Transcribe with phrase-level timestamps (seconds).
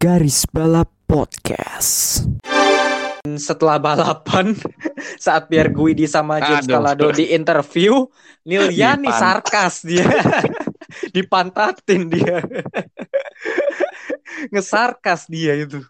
[0.00, 2.24] Garis Balap Podcast.
[3.36, 4.56] setelah balapan
[5.28, 6.80] saat Pierre Guidi sama James Aduh.
[6.80, 8.08] Calado di interview
[8.48, 10.08] Liliani Dipan- sarkas dia
[11.14, 12.40] dipantatin dia
[14.56, 15.84] ngesarkas dia itu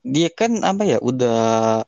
[0.00, 1.84] dia kan apa ya udah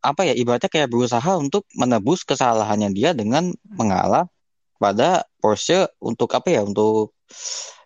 [0.00, 4.32] apa ya ibaratnya kayak berusaha untuk menebus kesalahannya dia dengan mengalah
[4.80, 7.12] pada Porsche untuk apa ya untuk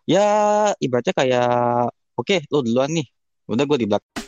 [0.06, 0.30] ya
[0.78, 1.90] ibaratnya kayak
[2.20, 3.06] oke lo duluan nih.
[3.50, 4.21] Udah gue di belakang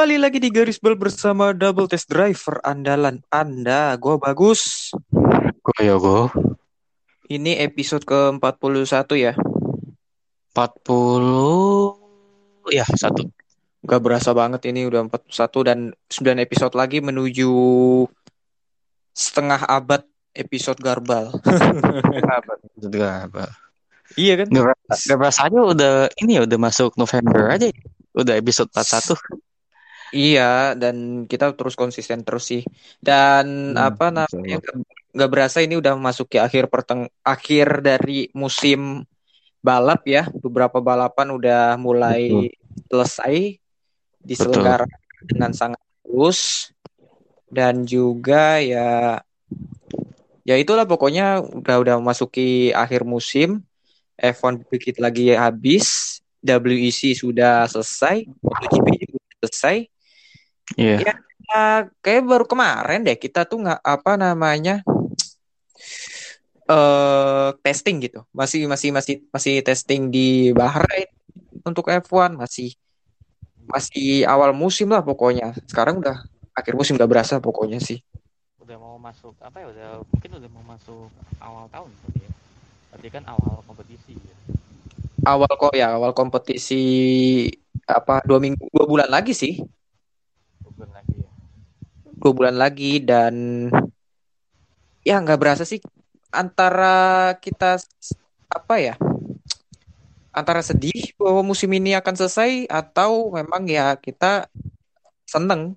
[0.00, 4.88] kembali lagi di garis bal bersama double test driver andalan anda gue bagus.
[5.60, 6.24] Gue ya gue
[7.28, 8.88] ini episode ke 41
[9.20, 9.36] ya
[10.56, 13.28] 40 ya satu.
[13.84, 17.52] Gak berasa banget ini udah 41 dan 9 episode lagi menuju
[19.12, 20.00] setengah abad
[20.32, 21.28] episode garbal.
[22.24, 23.52] apa
[24.16, 24.48] iya kan?
[24.48, 27.68] Gak berasa, gak berasa aja udah ini ya udah masuk November aja.
[28.16, 29.44] Udah episode 41
[30.10, 32.62] Iya, dan kita terus konsisten terus sih.
[32.98, 34.76] Dan Hmm, apa namanya gak,
[35.14, 39.06] gak berasa ini udah memasuki akhir perteng akhir dari musim
[39.62, 40.26] balap ya.
[40.30, 42.50] Beberapa balapan udah mulai
[42.90, 43.58] selesai
[44.26, 46.70] diselenggarakan dengan sangat bagus
[47.50, 49.18] dan juga ya
[50.42, 53.62] ya itulah pokoknya udah udah memasuki akhir musim.
[54.20, 59.76] F1 dikit lagi habis, WEC sudah selesai, MotoGP juga sudah selesai.
[60.76, 61.06] Iya
[61.50, 64.86] Ya, kayak baru kemarin deh kita tuh nggak apa namanya
[66.70, 68.18] eh testing gitu.
[68.40, 71.08] Masih masih masih masih testing di Bahrain
[71.68, 72.68] untuk F1 masih
[73.72, 75.46] masih awal musim lah pokoknya.
[75.70, 76.16] Sekarang udah
[76.58, 77.98] akhir musim gak berasa pokoknya sih.
[78.62, 81.08] udah mau masuk apa ya udah mungkin udah mau masuk
[81.46, 82.32] awal tahun berarti ya
[82.90, 84.36] berarti kan awal kompetisi ya
[85.30, 86.74] Awal kok ya awal kompetisi
[87.84, 89.52] apa dua minggu dua bulan lagi sih
[90.80, 91.30] bukan lagi ya?
[92.16, 93.34] Dua bulan lagi dan
[95.04, 95.84] ya nggak berasa sih
[96.32, 97.76] antara kita
[98.48, 98.94] apa ya?
[100.32, 104.48] Antara sedih bahwa musim ini akan selesai atau memang ya kita
[105.28, 105.76] seneng.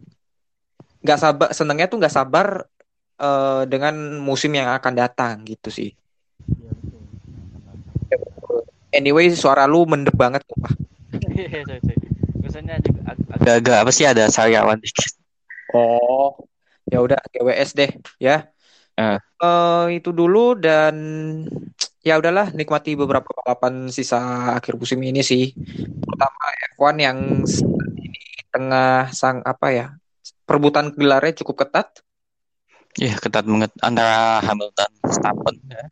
[1.03, 2.63] Nggak sabar senengnya tuh nggak sabar
[3.19, 5.91] eh, dengan musim yang akan datang gitu sih.
[6.47, 6.71] Iya
[8.93, 10.71] anyway suara lu mendep banget Pak.
[12.53, 15.17] biasanya juga ag- agak-agak apa sih ada sariawan dikit
[15.73, 16.37] oh
[16.85, 17.91] ya udah GWS deh
[18.21, 18.45] ya
[18.93, 19.17] Eh.
[19.41, 20.93] Eh, itu dulu dan
[22.05, 25.49] ya udahlah nikmati beberapa balapan sisa akhir musim ini sih
[25.97, 26.43] terutama
[26.77, 27.41] F1 yang
[27.97, 28.21] ini
[28.53, 29.87] tengah sang apa ya
[30.45, 32.05] perebutan gelarnya cukup ketat
[33.01, 35.85] iya ketat banget antara Hamilton Verstappen ya.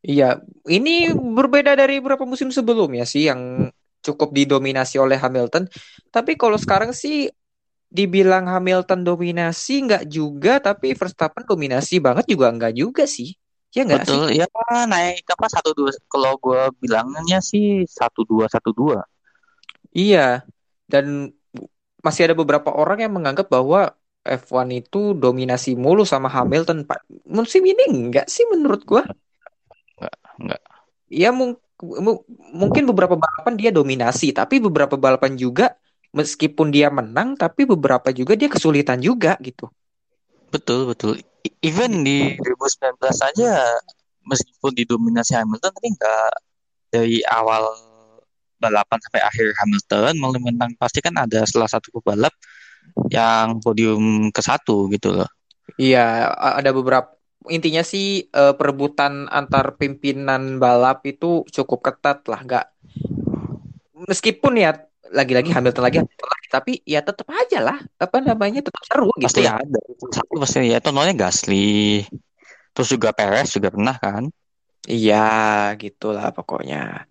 [0.00, 0.28] iya
[0.64, 3.68] ini berbeda dari beberapa musim sebelumnya sih yang
[4.00, 5.68] cukup didominasi oleh Hamilton
[6.10, 7.28] tapi kalau sekarang sih
[7.90, 13.34] dibilang Hamilton dominasi nggak juga tapi Verstappen dominasi banget juga nggak juga sih
[13.74, 14.46] ya nggak sih betul ya
[14.86, 19.02] naik apa satu dua kalau gue bilangnya sih satu dua satu dua
[19.90, 20.46] Iya,
[20.86, 21.34] dan
[22.00, 23.90] masih ada beberapa orang yang menganggap bahwa
[24.22, 26.86] F1 itu dominasi mulu sama Hamilton.
[26.86, 27.02] Pak.
[27.26, 29.02] Musim ini enggak sih menurut gua.
[29.98, 30.60] Enggak, enggak.
[31.10, 31.69] Ya mung- mu-
[32.52, 35.76] mungkin beberapa balapan dia dominasi, tapi beberapa balapan juga
[36.12, 39.70] meskipun dia menang, tapi beberapa juga dia kesulitan juga gitu.
[40.50, 41.14] betul betul
[41.62, 43.50] even di 2019 aja
[44.26, 46.30] meskipun didominasi Hamilton tapi nggak
[46.90, 47.70] dari awal
[48.58, 52.34] balapan sampai akhir Hamilton malah menang pasti kan ada salah satu pebalap
[53.08, 55.30] yang podium ke satu gitu loh
[55.78, 62.66] Iya, ada beberapa intinya sih eh, perebutan antar pimpinan balap itu cukup ketat lah, nggak
[64.08, 64.76] meskipun ya
[65.10, 69.26] lagi-lagi Hamilton lagi Hamilton lagi tapi ya tetap aja lah apa namanya tetap seru gitu
[69.26, 69.58] pasti ya.
[69.58, 72.06] ada satu pasti ya contohnya Gasly
[72.72, 74.30] terus juga Perez juga pernah kan?
[74.88, 77.04] Iya gitulah pokoknya.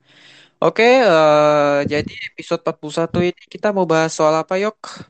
[0.59, 5.07] Oke eh, jadi episode 41 ini kita mau bahas soal apa yok?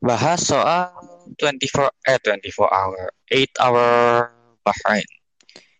[0.00, 3.86] Bahas soal 24 eh 24 hour 8 hour
[4.62, 5.08] Bahrain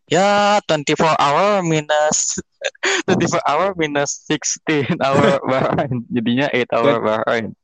[0.06, 2.38] ya 24 hour minus
[3.06, 7.54] 24 hour minus 16 hour Bahrain jadinya 8 hour Bahrain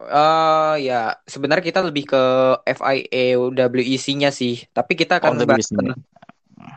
[0.00, 1.12] Eh ya.
[1.28, 2.22] Sebenarnya kita lebih ke
[2.64, 4.64] FIA WEC-nya sih.
[4.72, 5.92] Tapi kita akan Oh, bahas WEC-nya.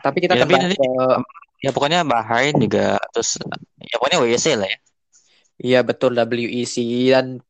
[0.04, 1.20] tapi kita Ya, akan bahas ke-
[1.64, 3.00] ya pokoknya Bahrain juga.
[3.16, 3.40] Terus
[3.80, 4.78] ya pokoknya WC lah ya.
[5.56, 6.76] Iya betul WEC
[7.16, 7.40] dan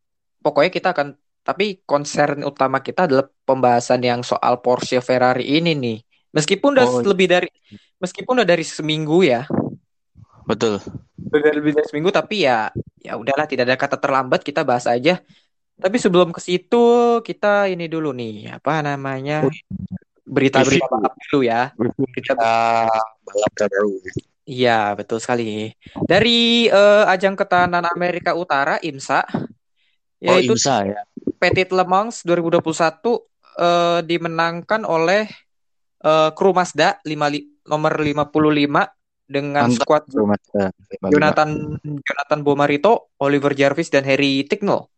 [0.47, 5.99] pokoknya kita akan tapi concern utama kita adalah pembahasan yang soal Porsche Ferrari ini nih.
[6.33, 7.05] Meskipun udah Oh.
[7.05, 7.49] lebih dari
[8.01, 9.45] meskipun udah dari seminggu ya,
[10.45, 10.81] betul
[11.31, 12.69] udah lebih dari seminggu tapi ya
[13.01, 15.21] ya udahlah tidak ada kata terlambat kita bahas aja.
[15.75, 19.53] Tapi sebelum ke situ kita ini dulu nih apa namanya Oh.
[20.25, 21.71] berita-berita balap dulu ya.
[21.77, 24.01] Berita balap terbaru
[24.45, 25.73] Iya, betul sekali.
[26.05, 29.49] Dari eh, ajang ketahanan Amerika Utara, IMSA, oh
[30.21, 31.01] yaitu IMSA ya
[31.45, 32.65] Petit Le Mans 2021
[33.61, 35.29] eh, dimenangkan oleh
[36.01, 38.33] eh, kru Mazda 5, li- nomor 55
[39.25, 39.77] dengan Mantap.
[39.77, 40.05] skuad.
[41.09, 41.51] Jonathan
[41.81, 44.89] Jonathan Bomarito, Oliver Jarvis dan Harry Ticknell.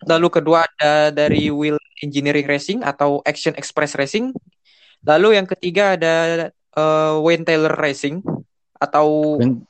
[0.00, 4.32] Lalu kedua ada dari Wheel Engineering Racing atau Action Express Racing.
[5.04, 6.14] Lalu yang ketiga ada
[6.50, 8.22] eh, Wayne Taylor Racing
[8.74, 9.62] atau Dan-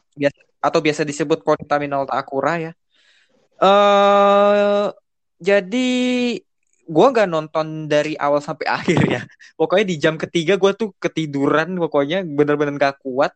[0.61, 2.73] atau biasa disebut Continental Acura ya.
[3.61, 4.87] Eh
[5.40, 5.88] jadi
[6.84, 9.22] gua nggak nonton dari awal sampai akhir ya.
[9.56, 13.32] Pokoknya di jam ketiga gua tuh ketiduran pokoknya bener-bener gak kuat.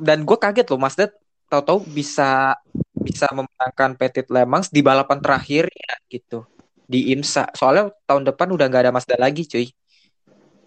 [0.00, 1.12] Dan gue kaget loh Mazda
[1.52, 2.56] tahu-tahu bisa
[2.96, 6.48] bisa memenangkan Petit Le Mans di balapan terakhir ya gitu
[6.88, 7.52] di IMSA.
[7.52, 9.68] Soalnya tahun depan udah nggak ada Mazda lagi cuy.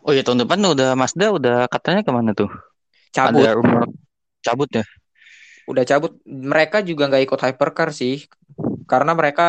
[0.06, 2.54] Oh ya tahun depan udah Mazda udah katanya ke mana tuh?
[3.10, 3.42] Cabut.
[3.42, 3.90] Ada rumor
[4.46, 4.86] cabut ya?
[5.68, 8.24] udah cabut mereka juga nggak ikut hypercar sih
[8.92, 9.44] karena mereka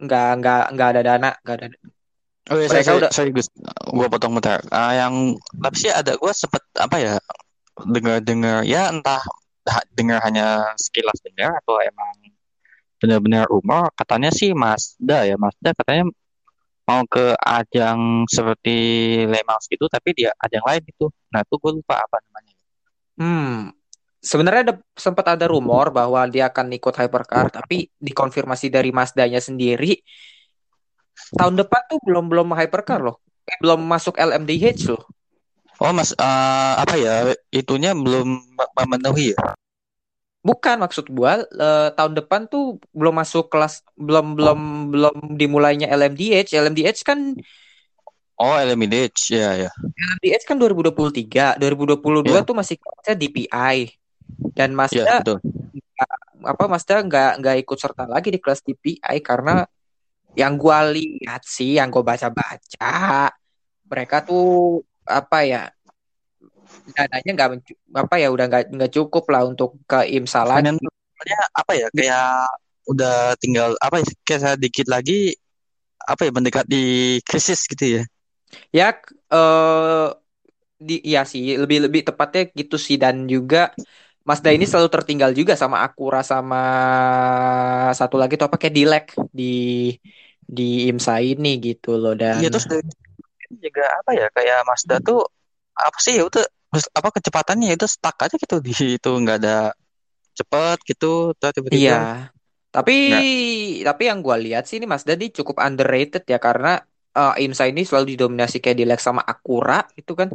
[0.00, 1.66] nggak nggak nggak ada dana nggak ada
[2.48, 3.48] Oh iya, Mereka sorry, udah- sorry Gus,
[3.92, 4.64] gua potong bentar.
[4.72, 7.14] Ah, yang tapi sih ada gua sempet apa ya
[7.84, 9.20] dengar-dengar ya entah
[9.92, 12.08] dengar hanya sekilas dengar atau emang
[12.98, 16.08] benar-benar rumor katanya sih Mazda ya Mazda katanya
[16.88, 18.76] mau ke ajang seperti
[19.28, 21.04] Le Mans gitu tapi dia ajang lain itu.
[21.28, 22.54] Nah itu gue lupa apa namanya.
[23.20, 23.76] hmm
[24.18, 29.98] sebenarnya ada sempat ada rumor bahwa dia akan ikut hypercar tapi dikonfirmasi dari Mazdanya sendiri
[31.38, 33.18] tahun depan tuh belum belum hypercar loh
[33.48, 35.02] Eh, belum masuk LMDH loh
[35.80, 38.26] Oh mas eh, apa ya itunya belum
[38.58, 39.38] me- memenuhi ya?
[40.42, 44.58] bukan maksud gua eh, tahun depan tuh belum masuk kelas belum belum
[44.92, 47.18] belum dimulainya LMDH LMDH kan
[48.38, 49.70] Oh LMDH ya ya.
[49.98, 52.46] LMDH kan 2023 2022 Iya.
[52.46, 53.78] tuh masih kelasnya DPI
[54.54, 55.38] dan Ya Mazda betul.
[56.42, 59.66] apa Mazda nggak nggak ikut serta lagi di kelas DPI karena
[60.38, 63.32] yang gua lihat sih yang gua baca-baca
[63.88, 65.62] mereka tuh apa ya
[66.94, 67.48] dananya nggak
[67.96, 72.30] apa ya udah nggak nggak cukup lah untuk ke IMSA lagi Financialnya apa ya kayak
[72.88, 75.34] udah tinggal apa ya kayak dikit lagi
[76.08, 76.84] apa ya mendekati
[77.20, 78.02] krisis gitu ya.
[78.72, 78.88] ya
[79.28, 80.08] eh
[80.78, 83.74] di ya sih lebih lebih tepatnya gitu sih dan juga
[84.28, 86.60] Mazda ini selalu tertinggal juga sama Acura sama
[87.98, 89.44] satu lagi tuh apa Cadillac di
[90.56, 92.84] di IMSA ini gitu loh dan Iya terus dari
[93.64, 95.18] juga apa ya kayak Mazda tuh
[95.76, 99.36] apa sih ya udah terus apa kecepatannya ya itu stuck aja gitu di itu nggak
[99.40, 99.72] ada
[100.38, 101.94] cepet gitu tiba-tiba Iya,
[102.74, 102.92] tapi
[103.88, 106.68] tapi yang gua lihat sih ini Mazda ini cukup underrated ya karena
[107.16, 110.28] eh, IMSA ini selalu didominasi Cadillac sama Acura itu kan.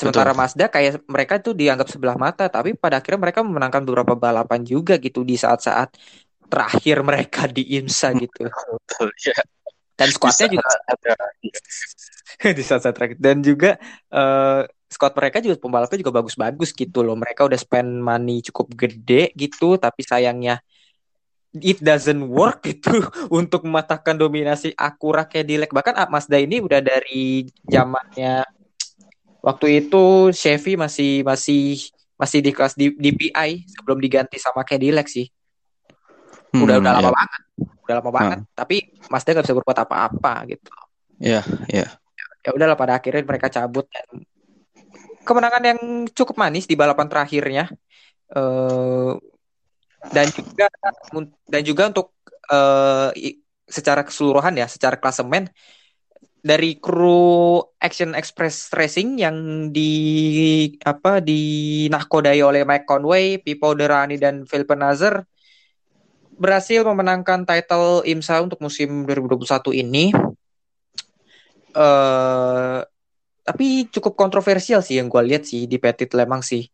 [0.00, 4.64] Sementara Mazda kayak mereka tuh dianggap sebelah mata, tapi pada akhirnya mereka memenangkan beberapa balapan
[4.64, 5.92] juga gitu di saat-saat
[6.48, 8.48] terakhir mereka di IMSA gitu.
[8.48, 9.36] betul ya
[10.00, 11.12] Dan skuadnya Bisa juga ada
[12.56, 13.76] di saat-saat terakhir dan juga
[14.08, 17.14] eh squad mereka juga pembalapnya juga bagus-bagus gitu loh.
[17.14, 20.64] Mereka udah spend money cukup gede gitu, tapi sayangnya
[21.60, 25.70] it doesn't work gitu untuk mematahkan dominasi Acura Cadillac.
[25.76, 28.59] Bahkan ah, Mazda ini udah dari zamannya
[29.40, 31.80] waktu itu Chevy masih masih
[32.20, 35.28] masih di kelas DPI sebelum diganti sama Cadillac sih.
[36.52, 37.16] Udah Hmm, udah lama ya.
[37.16, 37.42] banget.
[37.80, 38.76] Udah lama banget, tapi
[39.10, 40.70] Mazda nggak bisa berbuat apa-apa gitu.
[41.20, 41.88] Iya, iya.
[42.40, 44.24] ya udahlah pada akhirnya mereka cabut dan
[45.28, 45.80] kemenangan yang
[46.16, 47.68] cukup manis di balapan terakhirnya
[48.32, 49.12] eh
[50.16, 50.66] dan juga
[51.44, 52.16] dan juga untuk
[52.48, 53.36] eh,
[53.68, 55.52] secara keseluruhan ya secara klasemen
[56.40, 59.92] dari kru Action Express Racing yang di
[60.80, 61.20] apa
[62.40, 65.24] oleh Mike Conway, Pipo Derani dan Phil Nazar
[66.40, 70.04] berhasil memenangkan title IMSA untuk musim 2021 ini.
[71.76, 72.80] Eh
[73.40, 76.64] tapi cukup kontroversial sih yang gue lihat sih di Petit Lemang sih.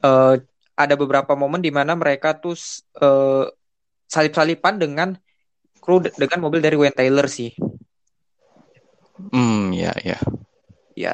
[0.00, 0.34] Eh
[0.78, 2.54] ada beberapa momen di mana mereka tuh
[3.02, 3.44] eh,
[4.08, 5.08] salip-salipan dengan
[5.82, 7.52] kru de- dengan mobil dari Wayne Taylor sih.
[9.28, 10.18] Hmm, ya, ya.
[10.96, 11.12] Ya,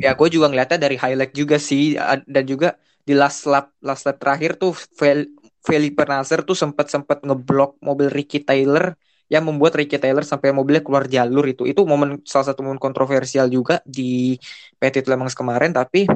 [0.00, 2.00] ya gue juga ngeliatnya dari highlight juga sih.
[2.24, 5.28] Dan juga di last lap last lap terakhir tuh Fel
[5.60, 8.96] Felipe Nasr tuh sempat sempat ngeblok mobil Ricky Taylor
[9.28, 11.68] yang membuat Ricky Taylor sampai mobilnya keluar jalur itu.
[11.68, 14.40] Itu momen salah satu momen kontroversial juga di
[14.80, 16.08] Petit Le Mans kemarin tapi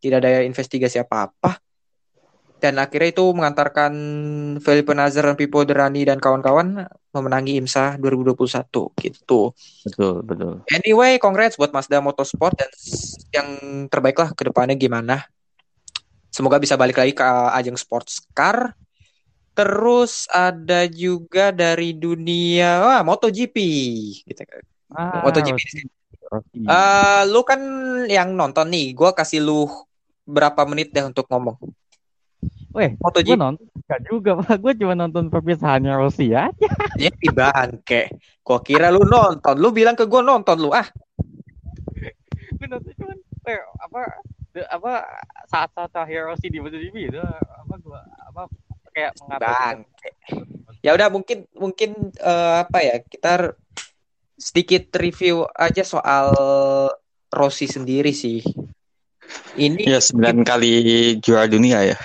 [0.00, 1.69] tidak ada investigasi apa-apa
[2.60, 3.92] dan akhirnya itu mengantarkan
[4.60, 9.56] Felipe Nasr dan Pipo Derani dan kawan-kawan memenangi IMSA 2021 gitu.
[9.88, 10.54] Betul, betul.
[10.70, 12.70] Anyway, congrats buat Mazda Motorsport dan
[13.34, 13.48] yang
[13.88, 15.24] terbaik lah ke depannya gimana.
[16.30, 18.76] Semoga bisa balik lagi ke uh, ajang sports car.
[19.50, 23.56] Terus ada juga dari dunia wah, MotoGP
[24.28, 24.42] gitu.
[24.94, 25.58] Ah, MotoGP.
[26.30, 26.62] Rossi.
[26.62, 27.60] Eh, lu kan
[28.06, 29.66] yang nonton nih, gua kasih lu
[30.22, 31.58] berapa menit deh untuk ngomong.
[32.70, 34.56] Weh, gue MotoGP nonton gak juga pak.
[34.62, 36.54] Gue cuma nonton perpisahannya Rossi ya.
[36.94, 38.14] ya bangke.
[38.46, 40.86] Gua kira lu nonton, lu bilang ke gua nonton lu ah.
[42.54, 43.14] Gue nonton cuma
[43.50, 44.00] eh, apa
[44.54, 44.92] de- apa
[45.50, 48.00] saat-saat terakhir Rossi di MotoGP itu apa gue
[48.30, 48.42] apa
[48.94, 50.10] kayak mengabaikan Bangke.
[50.80, 53.54] Ya udah mungkin mungkin eh, apa ya kita
[54.38, 56.32] sedikit review aja soal
[57.34, 58.42] Rossi sendiri sih.
[59.54, 60.70] Ini Ya, 9 kali
[61.22, 61.98] juara dunia ya.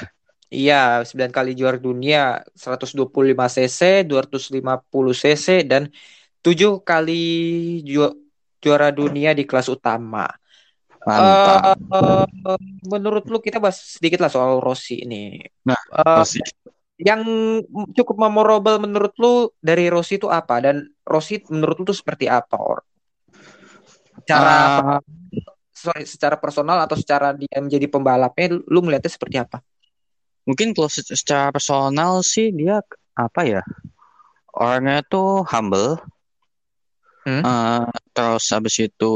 [0.55, 5.83] Iya 9 kali juara dunia 125 cc, 250 cc dan
[6.39, 7.23] 7 kali
[7.83, 8.17] ju-
[8.63, 10.25] juara dunia di kelas utama.
[11.05, 11.77] Mantap.
[11.93, 12.27] Eh,
[12.89, 15.37] menurut lu kita bahas sedikit lah soal Rossi ini.
[15.69, 16.41] Nah, Rossi.
[16.95, 17.27] yang
[17.91, 22.55] cukup memorable menurut lu dari Rossi itu apa dan Rossi menurut lu tuh seperti apa
[22.55, 22.79] or
[24.23, 24.47] cara
[24.79, 24.99] Ah,
[25.75, 29.59] sorry secara personal atau secara dia menjadi pembalapnya lu melihatnya seperti apa
[30.45, 32.81] mungkin kalau se- secara personal sih dia
[33.17, 33.61] apa ya?
[34.55, 35.99] Orangnya tuh humble.
[37.25, 37.41] Hmm.
[37.41, 39.13] Eh, terus habis itu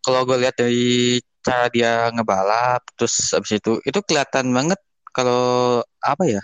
[0.00, 4.80] kalau gue lihat dari cara dia ngebalap, terus habis itu itu kelihatan banget
[5.12, 6.40] kalau apa ya?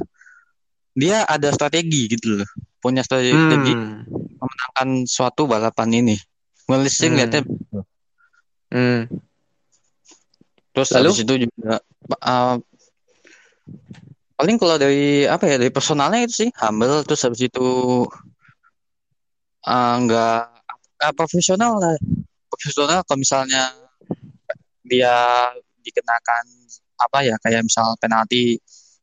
[0.97, 2.49] Dia ada strategi gitu loh.
[2.81, 4.05] Punya strategi Hmm.
[4.37, 6.17] memenangkan suatu balapan ini.
[6.91, 7.15] Sih Hmm.
[7.15, 7.43] ngeliatnya
[8.67, 9.07] Hmm.
[10.75, 11.09] Terus Lalu?
[11.09, 11.81] habis itu juga
[12.21, 12.57] uh,
[14.37, 18.05] paling kalau dari apa ya dari personalnya itu sih humble terus habis itu
[19.67, 20.41] uh, nggak
[21.03, 21.97] uh, profesional lah.
[22.53, 23.73] Profesional kalau misalnya
[24.87, 25.51] dia
[25.83, 26.45] dikenakan
[26.97, 28.57] apa ya kayak misal penalti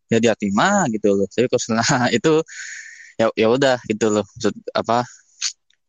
[0.07, 1.27] ya dia terima gitu loh.
[1.27, 1.81] Tapi kalau
[2.17, 2.33] itu
[3.17, 4.25] ya ya udah gitu loh.
[4.37, 5.01] Maksud, apa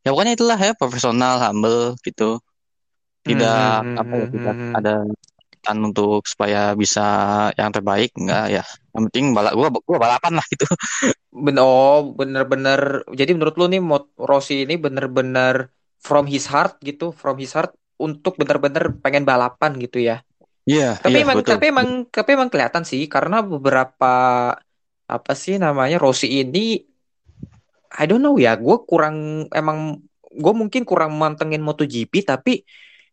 [0.04, 2.40] ya pokoknya itulah ya profesional humble gitu.
[3.24, 4.94] Tidak Hmm, apa ya hmm, tidak hmm, ada
[5.66, 7.02] kan untuk supaya bisa
[7.58, 8.64] yang terbaik enggak ya.
[8.94, 10.66] Yang penting balap gua gua balapan lah gitu.
[11.58, 13.02] Oh bener-bener.
[13.10, 15.66] Jadi menurut lu nih Mot Rossi ini bener-bener
[15.98, 20.22] from his heart gitu from his heart untuk bener-bener pengen balapan gitu ya.
[20.64, 21.58] Iya Tapi iya emang betul.
[21.58, 24.14] tapi emang tapi emang kelihatan sih karena beberapa
[25.04, 26.80] apa sih namanya Rossi ini
[27.94, 30.02] I don't know ya, gue kurang emang
[30.34, 32.66] gue mungkin kurang mantengin MotoGP tapi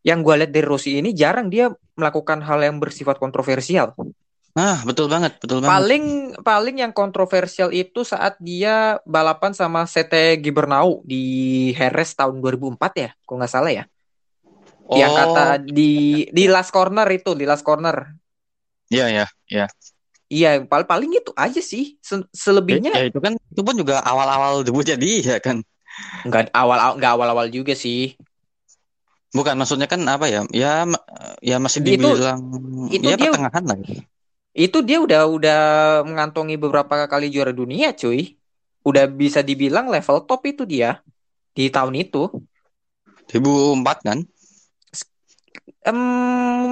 [0.08, 3.94] yang gue lihat dari Rossi ini jarang dia melakukan hal yang bersifat kontroversial.
[4.58, 10.14] nah betul banget betul banget Paling paling yang kontroversial itu saat dia balapan sama CT
[10.42, 11.22] Gibernau di
[11.78, 13.84] Jerez tahun 2004 ya, kalau nggak salah ya.
[14.92, 15.92] Yang Oh, kata di
[16.36, 17.96] di last corner itu, di last corner.
[18.94, 19.66] iya ya ya
[20.34, 21.84] Iya, paling paling itu aja sih.
[22.08, 25.58] Se- selebihnya ya itu kan itu pun juga awal-awal debutnya dia kan
[26.28, 27.98] nggak awal nggak awal-awal juga sih.
[29.32, 30.84] Bukan maksudnya kan apa ya ya
[31.40, 32.40] ya masih Itu- dibilang
[32.92, 33.78] itu ya dia- pertengahan lah
[34.52, 35.62] Itu dia udah udah
[36.04, 38.36] mengantongi beberapa kali juara dunia, cuy.
[38.84, 41.00] Udah bisa dibilang level top itu dia
[41.56, 42.28] di tahun itu.
[43.32, 44.20] 2004 kan
[45.88, 45.98] Em,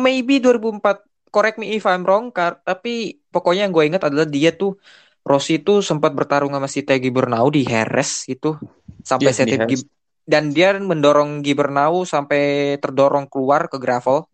[0.04, 1.08] maybe 2004.
[1.32, 2.60] Correct me if I'm wrong, Kar.
[2.66, 4.76] tapi pokoknya yang gue ingat adalah dia tuh
[5.22, 8.58] Rossi itu sempat bertarung sama si Tegi Bernau di Jerez itu
[9.06, 9.70] sampai Iya, Seti Jerez.
[9.70, 9.90] Gib-
[10.30, 14.30] dan dia mendorong Gibernau sampai terdorong keluar ke gravel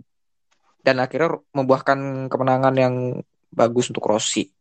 [0.83, 2.95] dan akhirnya membuahkan kemenangan yang
[3.55, 4.51] bagus untuk Rossi.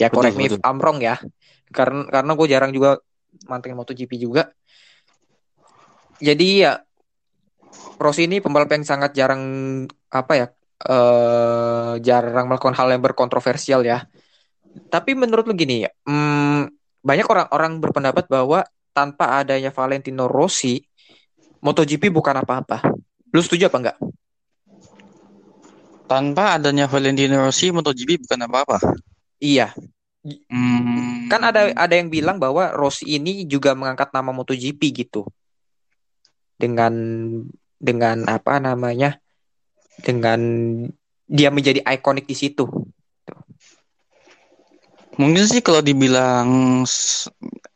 [0.00, 0.56] Ya correct me if.
[0.64, 1.20] I'm wrong ya.
[1.68, 2.96] Karena karena gue jarang juga
[3.44, 4.48] mantengin MotoGP juga.
[6.16, 6.80] Jadi ya
[8.00, 9.44] Rossi ini pembalap yang sangat jarang
[10.08, 10.46] apa ya
[10.82, 14.08] eh jarang melakukan hal yang berkontroversial ya.
[14.88, 16.72] Tapi menurut lu gini ya, hmm,
[17.04, 20.80] banyak orang-orang berpendapat bahwa tanpa adanya Valentino Rossi,
[21.64, 22.84] MotoGP bukan apa-apa.
[23.32, 23.98] Lu setuju apa enggak?
[26.06, 28.78] Tanpa adanya Valentino Rossi, MotoGP bukan apa-apa.
[29.42, 29.72] Iya,
[30.22, 35.26] Hmm, kan ada ada yang bilang bahwa Rossi ini juga mengangkat nama MotoGP gitu.
[36.54, 36.94] Dengan
[37.82, 39.18] dengan apa namanya?
[39.98, 40.38] Dengan
[41.26, 42.70] dia menjadi ikonik di situ.
[45.12, 46.82] mungkin sih kalau dibilang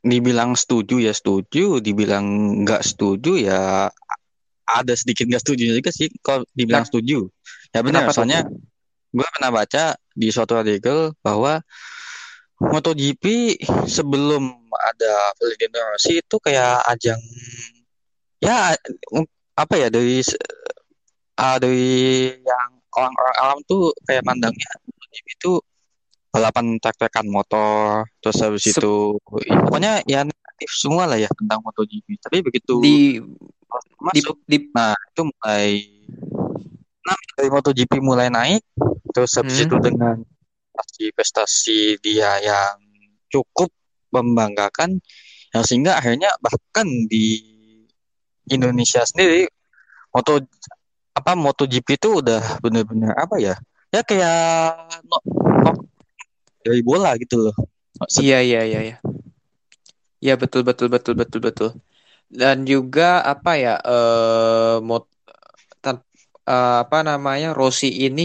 [0.06, 2.24] dibilang setuju ya setuju, dibilang
[2.62, 3.90] nggak setuju ya
[4.66, 7.18] ada sedikit nggak setuju juga sih kalau dibilang Nah, setuju.
[7.74, 8.46] Ya benar, soalnya
[9.10, 11.60] gue pernah baca di suatu artikel bahwa
[12.56, 17.20] MotoGP sebelum ada Valentino Rossi itu kayak ajang
[18.40, 18.72] ya
[19.56, 20.24] apa ya dari
[21.36, 25.52] ah, dari yang orang-orang awam tuh kayak mandangnya MotoGP itu
[26.36, 29.16] balapan trek-trekan motor terus habis Se- itu
[29.48, 32.20] ya, pokoknya ya negatif semua lah ya tentang MotoGP.
[32.20, 35.68] Tapi begitu di di, masuk di nah itu mulai
[37.04, 38.62] nah, dari MotoGP mulai naik
[39.16, 40.16] terus habis itu hmm, dengan
[40.76, 42.76] prestasi-prestasi dia yang
[43.32, 43.72] cukup
[44.12, 45.00] membanggakan
[45.56, 47.40] yang sehingga akhirnya bahkan di
[48.52, 49.48] Indonesia sendiri
[50.12, 50.44] moto
[51.16, 53.56] apa MotoGP itu udah bener-bener apa ya?
[53.88, 54.36] Ya kayak
[55.08, 55.16] no,
[55.64, 55.95] no-
[56.66, 57.56] dari bola gitu loh
[58.20, 58.96] iya iya iya iya.
[60.24, 61.70] Iya betul betul betul betul betul.
[62.40, 65.04] Dan juga apa ya eh mot
[65.84, 66.04] tan-
[66.52, 68.22] eh, apa namanya Rossi ini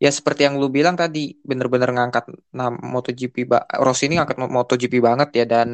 [0.00, 2.24] ya seperti yang lu bilang tadi bener-bener ngangkat
[2.56, 3.36] nama MotoGP
[3.84, 5.68] Rossi ini ngangkat Mo- MotoGP banget ya dan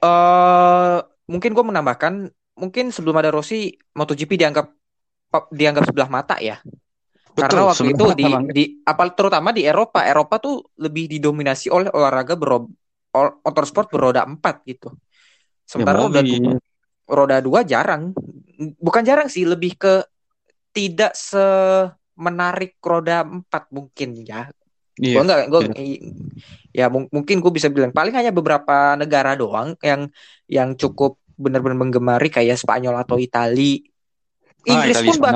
[0.00, 0.96] eh
[1.30, 2.14] mungkin gue menambahkan
[2.58, 4.66] mungkin sebelum ada Rossi MotoGP dianggap
[5.54, 6.58] dianggap sebelah mata ya
[7.40, 10.04] karena betul waktu itu di banget di apal terutama di Eropa.
[10.04, 12.68] Eropa tuh lebih didominasi oleh olahraga bero,
[13.16, 14.92] ol- motorsport beroda empat gitu.
[14.92, 14.98] Ya
[15.66, 16.58] sementara roda du- mobil
[17.10, 18.14] roda dua jarang.
[18.78, 20.04] Bukan jarang sih lebih ke
[20.70, 24.46] tidak semenarik roda empat mungkin ya.
[25.00, 25.98] Gue iya nggak gue iya.
[26.70, 30.12] ya mung- mungkin gue bisa bilang paling hanya beberapa negara doang yang
[30.44, 33.80] yang cukup benar-benar menggemari kayak Spanyol atau Itali.
[33.80, 33.89] ah
[34.66, 35.32] Inggris Italia pun bah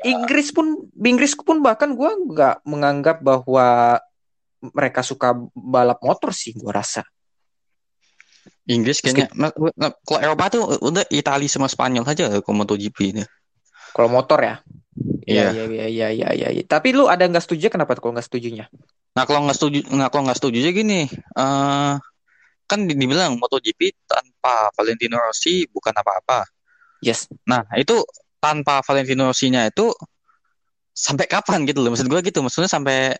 [0.00, 4.00] Inggris pun Inggris pun bahkan gue nggak menganggap bahwa
[4.60, 7.04] mereka suka balap motor sih gue rasa
[8.64, 13.24] Inggris kayaknya nah, nah, kalau Eropa tuh udah Italia sama Spanyol aja kalau MotoGP ini
[13.92, 14.56] kalau motor ya
[15.30, 16.62] Iya iya iya iya iya iya iya.
[16.66, 18.66] Tapi lu ada nggak setuju kenapa tuh kalau nggak setujunya?
[19.14, 21.94] Nah kalau nggak setuju, nggak kalau nggak setuju aja gini, eh
[22.66, 26.46] kan di- dibilang MotoGP tanpa Valentino Rossi bukan apa-apa.
[27.02, 27.30] Yes.
[27.46, 28.02] Nah itu
[28.40, 29.92] tanpa Valentino Rossi-nya itu
[30.90, 31.92] sampai kapan gitu loh?
[31.92, 33.14] Maksud gue gitu, maksudnya sampai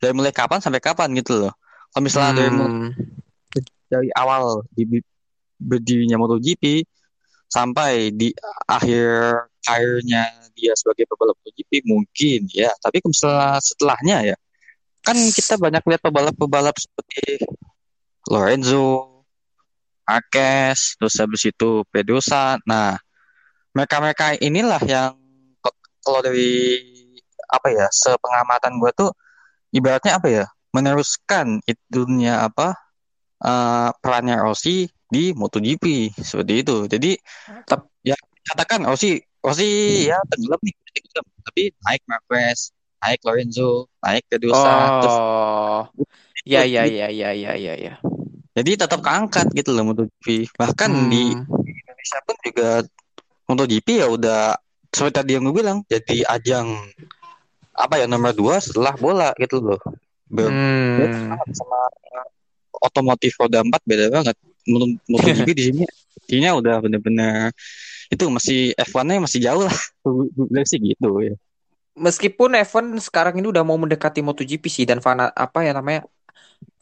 [0.00, 1.52] dari mulai kapan sampai kapan gitu loh?
[1.92, 2.90] Kalau misalnya dari Hmm.
[3.86, 4.98] dari awal di
[5.60, 6.82] berdirinya MotoGP
[7.46, 8.34] sampai di
[8.66, 9.06] akhir
[9.62, 10.26] karirnya
[10.58, 14.36] dia sebagai pebalap MotoGP mungkin ya, tapi kalau misalnya setelahnya ya
[15.04, 17.44] kan kita banyak lihat pebalap-pebalap seperti
[18.32, 19.20] Lorenzo,
[20.08, 22.56] Marquez, terus habis itu Pedrosa.
[22.64, 22.96] Nah,
[23.74, 25.18] mereka-mereka inilah yang
[26.04, 26.80] kalau dari
[27.48, 29.10] apa ya, sepengamatan gue tuh
[29.72, 32.76] ibaratnya apa ya, meneruskan itunya apa
[33.40, 36.76] eh, perannya Rossi di MotoGP seperti itu.
[36.86, 37.10] Jadi
[37.66, 38.14] Tep- ya
[38.46, 41.24] katakan Rossi Rossi ya tenggelam nih, tenggelam.
[41.44, 45.82] tapi naik Marquez, naik Lorenzo, naik Pedrosa, terus Oh.
[46.44, 47.94] Ya ya ya ya ya ya ya.
[48.54, 50.52] Jadi tetap keangkat gitu loh MotoGP.
[50.52, 51.48] Bahkan di Hmm.
[51.64, 52.68] Indonesia pun juga
[53.54, 54.58] MotoGP ya udah
[54.90, 56.66] seperti tadi yang gue bilang jadi ajang
[57.74, 59.80] apa ya nomor dua setelah bola gitu loh.
[60.26, 61.34] Ber- Hmm.
[61.54, 61.80] sama
[62.82, 64.36] otomotif roda empat beda banget.
[64.66, 65.82] Moto- MotoGP di sini
[66.26, 67.50] intinya udah bener-bener
[68.10, 69.76] itu masih F1-nya masih jauh lah.
[70.06, 71.34] Gue gue bilang sih gitu ya.
[71.94, 76.06] Meskipun F1 sekarang ini udah mau mendekati MotoGP sih dan fana apa ya namanya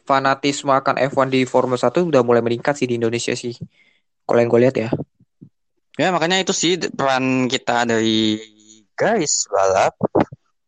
[0.08, 3.56] fanatisme akan F1 di Formula 1 udah mulai meningkat sih di Indonesia sih.
[4.24, 4.88] Kalau yang gue lihat ya.
[6.00, 8.40] Ya makanya itu sih peran kita dari
[8.96, 9.92] guys balap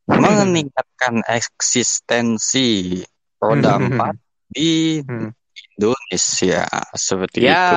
[0.05, 3.01] meningkatkan eksistensi
[3.41, 4.15] roda empat
[4.53, 5.33] di Hmm.
[5.75, 7.77] Indonesia seperti Ya, itu.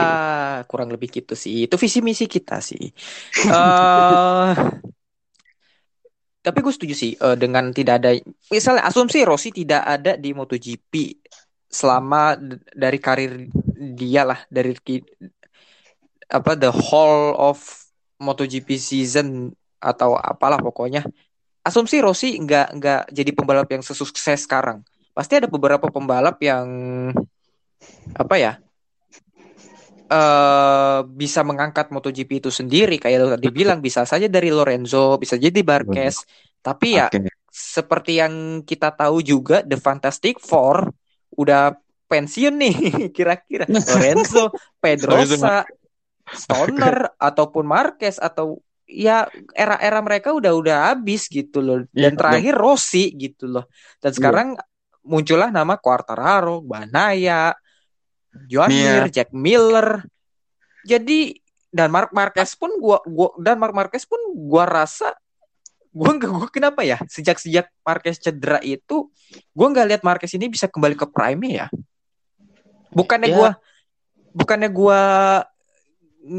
[0.70, 1.66] kurang lebih gitu sih.
[1.66, 2.94] Itu visi misi kita sih.
[3.48, 4.54] eh
[6.42, 8.16] tapi gue setuju sih eh, dengan tidak ada
[8.48, 10.94] misalnya asumsi Rossi tidak ada di MotoGP
[11.68, 12.40] selama
[12.72, 13.52] dari karir
[14.00, 14.72] dia lah dari
[16.28, 17.60] apa the whole of
[18.20, 21.06] MotoGP season atau apalah pokoknya.
[21.64, 24.84] Asumsi Rossi nggak nggak jadi pembalap yang sesukses sekarang.
[25.18, 26.70] pasti ada beberapa pembalap yang
[28.14, 28.54] apa ya
[30.08, 35.36] eh bisa mengangkat MotoGP itu sendiri kayak lo tadi bilang bisa saja dari Lorenzo bisa
[35.36, 36.24] jadi Marquez
[36.64, 37.28] tapi ya Oke.
[37.52, 40.96] seperti yang kita tahu juga The Fantastic Four
[41.36, 41.76] udah
[42.08, 42.76] pensiun nih
[43.16, 45.68] kira-kira Lorenzo, Pedrosa,
[46.34, 51.84] Stoner ataupun Marquez atau ya era-era mereka udah udah habis gitu loh.
[51.92, 53.68] Dan Iya, terakhir Rossi gitu loh.
[54.00, 54.48] Dan sekarang
[55.04, 57.56] muncullah nama Quartararo, Banaya,
[58.48, 59.04] Joan Iya.
[59.04, 60.04] Mir, Jack Miller.
[60.88, 61.36] Jadi
[61.68, 65.12] dan Mark Marquez pun gua gua dan Mark Marquez pun gua rasa
[65.92, 69.12] gua nggak gua kenapa ya sejak sejak Marquez cedera itu
[69.52, 71.68] gua nggak lihat Marquez ini bisa kembali ke prime ya?
[72.96, 73.36] Bukannya Ya.
[73.36, 73.50] gua
[74.32, 75.02] bukannya gua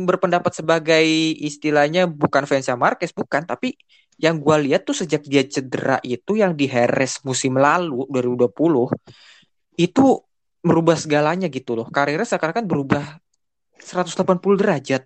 [0.09, 1.05] berpendapat sebagai
[1.49, 3.43] istilahnya bukan fansnya Marquez bukan.
[3.49, 3.75] Tapi
[4.21, 8.91] yang gua lihat tuh sejak dia cedera itu yang di Harris musim lalu 2020
[9.79, 10.07] itu
[10.67, 11.87] merubah segalanya gitu loh.
[11.89, 13.05] Karirnya sekarang kan berubah
[13.81, 15.03] 180 derajat.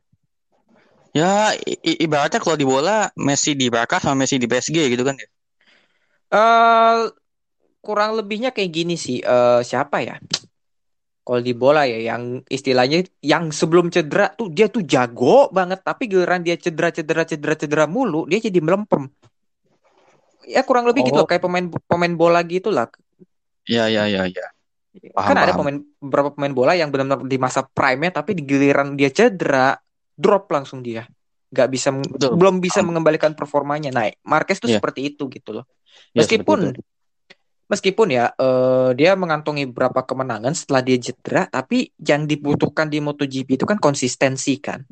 [1.12, 1.52] Ya
[2.04, 5.28] ibaratnya kalau di bola Messi di Barca sama Messi di PSG gitu kan ya.
[6.32, 7.00] eh
[7.86, 9.18] kurang lebihnya kayak gini sih.
[9.22, 10.16] Eh siapa ya
[11.22, 16.10] kalau di bola ya yang istilahnya yang sebelum cedera tuh dia tuh jago banget tapi
[16.10, 19.06] giliran dia cedera cedera cedera cedera mulu dia jadi melempem
[20.44, 21.26] ya kurang lebih gitu Oh.
[21.26, 22.90] kayak pemain pemain bola gitu lah
[23.62, 24.46] Ya ya ya ya.
[25.14, 25.58] Paham, kan ada paham.
[25.62, 29.78] pemain beberapa pemain bola yang benar-benar di masa prime-nya tapi di giliran dia cedera
[30.12, 31.06] drop langsung dia
[31.54, 32.34] nggak bisa Betul.
[32.34, 32.90] belum bisa Paham.
[32.92, 34.82] mengembalikan performanya naik Marquez tuh Iya.
[34.82, 35.64] seperti itu gitu loh
[36.12, 36.82] Ya, meskipun itu.
[37.72, 43.56] Meskipun ya eh, dia mengantongi beberapa kemenangan setelah dia cedera tapi yang dibutuhkan di MotoGP
[43.56, 44.84] itu kan konsistensi kan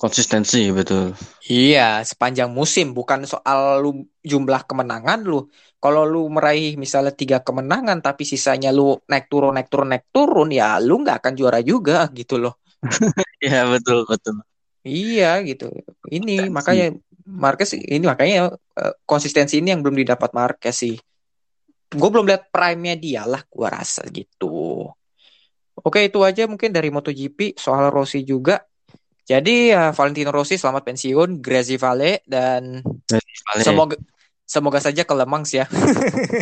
[0.00, 1.12] konsistensi betul.
[1.44, 5.52] Iya, sepanjang musim bukan soal lu jumlah kemenangan lu.
[5.76, 10.48] Kalau lu meraih misalnya tiga kemenangan tapi sisanya lu naik turun naik turun naik turun
[10.48, 12.56] ya lu nggak akan juara juga gitu loh.
[13.44, 14.40] Ya betul betul.
[14.84, 15.68] Iya gitu.
[16.08, 16.52] Ini Konsistensi.
[16.56, 16.86] makanya
[17.24, 20.96] Marquez ini makanya eh, konsistensi ini yang belum didapat Marquez sih.
[21.90, 24.86] Gue belum lihat prime-nya dia lah gua rasa gitu.
[25.80, 28.62] Oke itu aja mungkin dari MotoGP soal Rossi juga.
[29.26, 33.62] Jadi ya Valentino Rossi selamat pensiun, Grazie Vale dan Vale.
[33.62, 33.96] semoga
[34.42, 35.70] semoga saja ke Le Mans ya.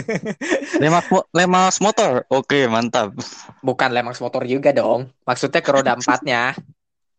[0.82, 2.24] Lemas, mo- Lemas motor.
[2.32, 3.12] Oke, mantap.
[3.60, 5.12] Bukan Le Mans motor juga dong.
[5.28, 6.56] Maksudnya ke roda empatnya.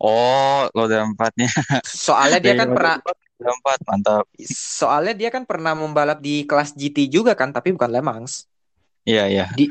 [0.02, 1.54] Oh, roda empatnya.
[1.86, 2.98] Soalnya dia kan pernah
[3.39, 4.23] empat, roda empat, mantap.
[4.52, 8.45] soalnya dia kan pernah membalap di kelas GT juga kan, tapi bukan Le Mans.
[9.08, 9.45] Iya, iya.
[9.56, 9.65] Di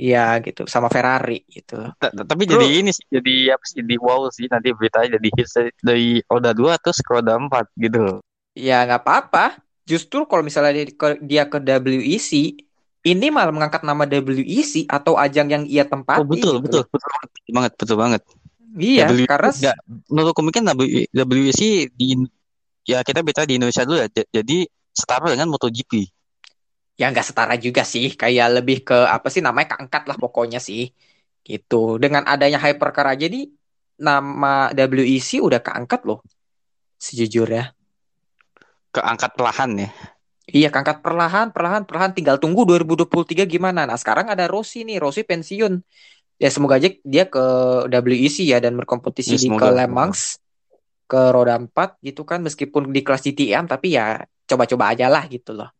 [0.00, 1.78] ya gitu sama Ferrari gitu.
[2.00, 2.58] Ta- ta- Tapi Bro.
[2.58, 5.54] jadi ini sih, jadi apa sih, jadi wow sih nanti beritanya jadi hits
[5.84, 8.18] dari- roda dua terus ke roda empat gitu.
[8.56, 9.60] Ya nggak apa-apa.
[9.86, 12.30] Justru kalau misalnya dia ke, dia ke WEC,
[13.06, 16.20] ini malah mengangkat nama WEC atau ajang yang ia tempati.
[16.22, 16.64] Oh, betul, gitu.
[16.64, 18.22] betul, betul banget, betul banget, betul banget.
[18.70, 19.76] Iya, WEC karena nggak,
[20.10, 22.06] menurutku mungkin W- WEC di
[22.90, 24.08] ya kita bicara di Indonesia dulu ya.
[24.10, 26.10] Jadi setara dengan MotoGP.
[27.00, 28.12] ya nggak setara juga sih.
[28.12, 30.92] Kayak lebih ke apa sih namanya keangkat lah pokoknya sih.
[31.46, 31.96] Gitu.
[31.96, 33.48] Dengan adanya hypercar aja nih
[33.96, 36.20] nama WEC udah keangkat loh.
[37.00, 37.72] Sejujurnya.
[38.92, 39.90] Keangkat perlahan ya.
[40.50, 42.10] Iya, keangkat perlahan, perlahan, perlahan.
[42.10, 43.86] Tinggal tunggu 2023 gimana.
[43.86, 44.98] Nah, sekarang ada Rossi nih.
[44.98, 45.78] Rossi pensiun.
[46.42, 47.44] Ya, semoga aja dia ke
[47.86, 49.72] WEC ya dan berkompetisi Ya, di ke semoga.
[49.72, 50.42] Le Mans
[51.10, 55.58] ke roda 4 gitu kan meskipun di kelas GTM tapi ya coba-coba aja lah gitu
[55.58, 55.74] loh.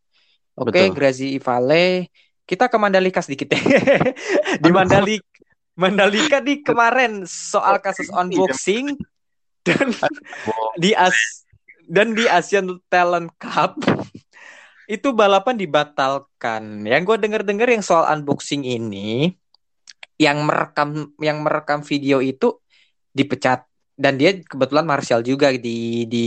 [0.59, 0.95] Oke, Betul.
[0.99, 2.11] Grazi Vale.
[2.43, 3.63] Kita ke Mandalika sedikit deh.
[4.63, 4.75] di Aduh.
[4.75, 5.31] Mandalika
[5.79, 8.99] Mandalika nih kemarin soal kasus unboxing
[9.63, 9.95] dan
[10.75, 11.47] di As
[11.87, 13.79] dan di Asian Talent Cup
[14.91, 16.83] itu balapan dibatalkan.
[16.83, 19.31] Yang gue denger-denger yang soal unboxing ini,
[20.19, 22.59] yang merekam yang merekam video itu
[23.15, 26.25] dipecat dan dia kebetulan Marshall juga di di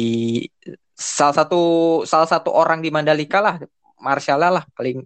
[0.94, 1.62] salah satu
[2.06, 3.56] salah satu orang di Mandalika lah.
[3.98, 5.02] Marshall lah paling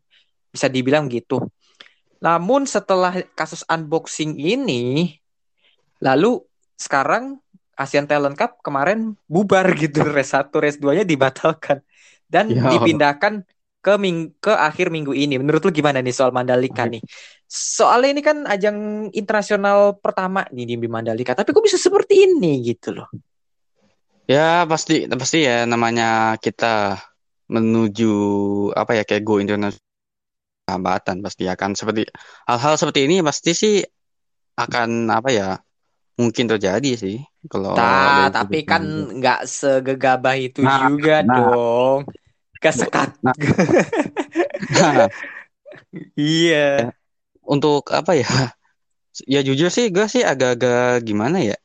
[0.50, 1.44] bisa dibilang gitu.
[2.18, 5.14] Namun setelah kasus unboxing ini,
[6.02, 6.42] lalu
[6.74, 7.38] sekarang
[7.78, 11.78] Asian Talent Cup kemarin bubar gitu, race 1, race 2-nya dibatalkan.
[12.26, 13.46] Dan Ya dipindahkan
[13.78, 15.38] ke ming ke akhir minggu ini.
[15.38, 17.02] Menurut lu gimana nih soal Mandalika nih?
[17.48, 22.92] Soalnya ini kan ajang internasional pertama nih di Mandalika, tapi kok bisa seperti ini gitu
[22.92, 23.08] loh.
[24.28, 27.00] Ya pasti pasti ya namanya kita
[27.48, 28.12] menuju
[28.76, 29.80] apa ya kayak go internasional
[30.68, 32.04] hambatan pasti akan seperti
[32.44, 33.74] hal-hal seperti ini pasti sih
[34.60, 35.48] akan apa ya
[36.20, 37.16] mungkin terjadi sih
[37.48, 39.16] kalau Nah, tapi kan pandang.
[39.16, 41.40] nggak segegabah itu Nah, juga nah.
[41.40, 42.00] dong.
[42.62, 43.10] Gak sekat.
[43.22, 43.34] Nah.
[46.18, 46.92] Iya.
[47.48, 48.28] untuk apa ya?
[49.26, 51.56] Ya jujur sih gue sih agak-agak gimana ya?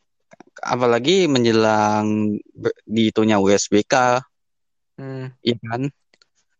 [0.63, 2.37] Apalagi menjelang
[2.87, 4.23] dihitungnya USBK,
[4.97, 5.89] Hmm, ya kan?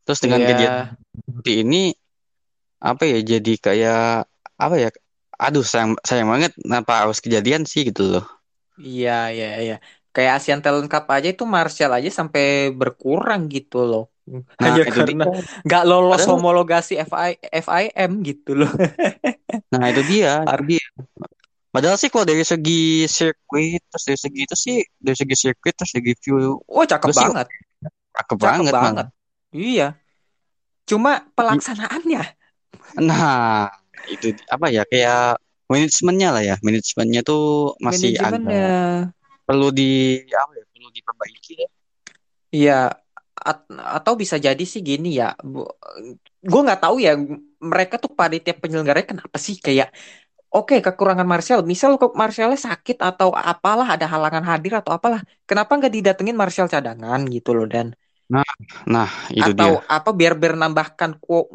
[0.05, 0.47] Terus dengan iya.
[0.49, 0.73] kejadian
[1.25, 1.81] seperti ini
[2.81, 3.19] apa ya?
[3.21, 4.25] Jadi kayak
[4.57, 4.89] apa ya?
[5.39, 8.25] Aduh sayang sayang banget kenapa harus kejadian sih gitu loh.
[8.81, 9.73] Iya, iya, iya.
[10.13, 12.43] Kayak Asian Talent Cup aja itu Martial aja sampai
[12.79, 14.12] berkurang gitu loh.
[14.23, 15.25] Nah, Hanya itu karena
[15.61, 18.71] nggak lolos Padahal- homologasi FI, FIM gitu loh.
[19.73, 20.81] Nah, itu dia, dia.
[21.69, 25.91] Padahal sih kalau dari segi sirkuit, terus dari segi itu sih, dari segi sirkuit, terus
[25.91, 27.47] dari view, Oh, cakep Gue sih banget.
[28.13, 29.07] cakep Cakep banget, banget.
[29.51, 29.87] Iya.
[30.85, 32.21] Cuma pelaksanaannya.
[33.01, 33.69] Nah,
[34.07, 36.55] itu apa ya, kayak manajemennya lah ya.
[36.61, 38.69] Manajemennya tuh masih Manajemennya.
[39.43, 41.69] perlu di, apa ya, perlu diperbaiki ya.
[42.49, 42.79] Iya.
[43.49, 43.65] At-
[43.97, 45.33] atau bisa jadi sih gini ya.
[46.51, 47.11] Gue nggak tahu ya.
[47.71, 49.89] Mereka tuh panitia penyelenggaranya kenapa sih kayak
[50.57, 51.59] Oke, kekurangan Martial.
[51.71, 55.21] Misal kok Martialnya sakit atau apalah, ada halangan hadir atau apalah.
[55.49, 57.87] Kenapa nggak didatengin Martial cadangan gitu loh dan
[58.93, 59.73] Nah, itu atau dia.
[59.95, 61.11] apa biar biar menambahkan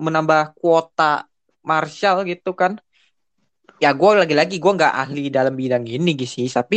[0.06, 1.24] menambah kuota
[1.70, 2.72] Martial gitu kan?
[3.82, 6.76] Ya gue lagi-lagi gue nggak ahli dalam bidang ini sih, tapi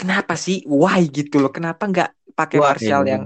[0.00, 1.50] kenapa sih why gitu loh?
[1.56, 3.12] Kenapa nggak pakai ini.
[3.12, 3.24] yang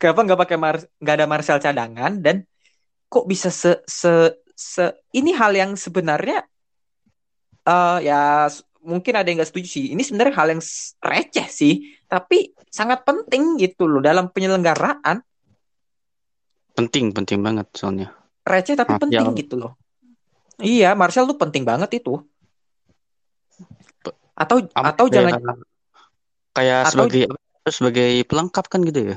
[0.00, 2.46] kenapa nggak pakai Mar nggak ada Martial cadangan dan
[3.10, 6.46] kok bisa se se se ini hal yang sebenarnya
[7.66, 8.46] eh ya
[8.80, 9.84] mungkin ada yang nggak setuju sih.
[9.92, 10.62] Ini sebenarnya hal yang
[11.04, 15.20] receh sih, tapi sangat penting gitu loh dalam penyelenggaraan.
[16.70, 18.08] penting, penting banget soalnya.
[18.40, 19.04] Receh tapi Martial.
[19.04, 19.76] penting gitu loh.
[20.60, 22.24] Iya, Martial tuh penting banget itu.
[24.32, 25.60] Atau Apa atau kayak, jangan
[26.56, 27.28] kayak atau sebagai,
[27.68, 29.16] sebagai pelengkap kan gitu ya.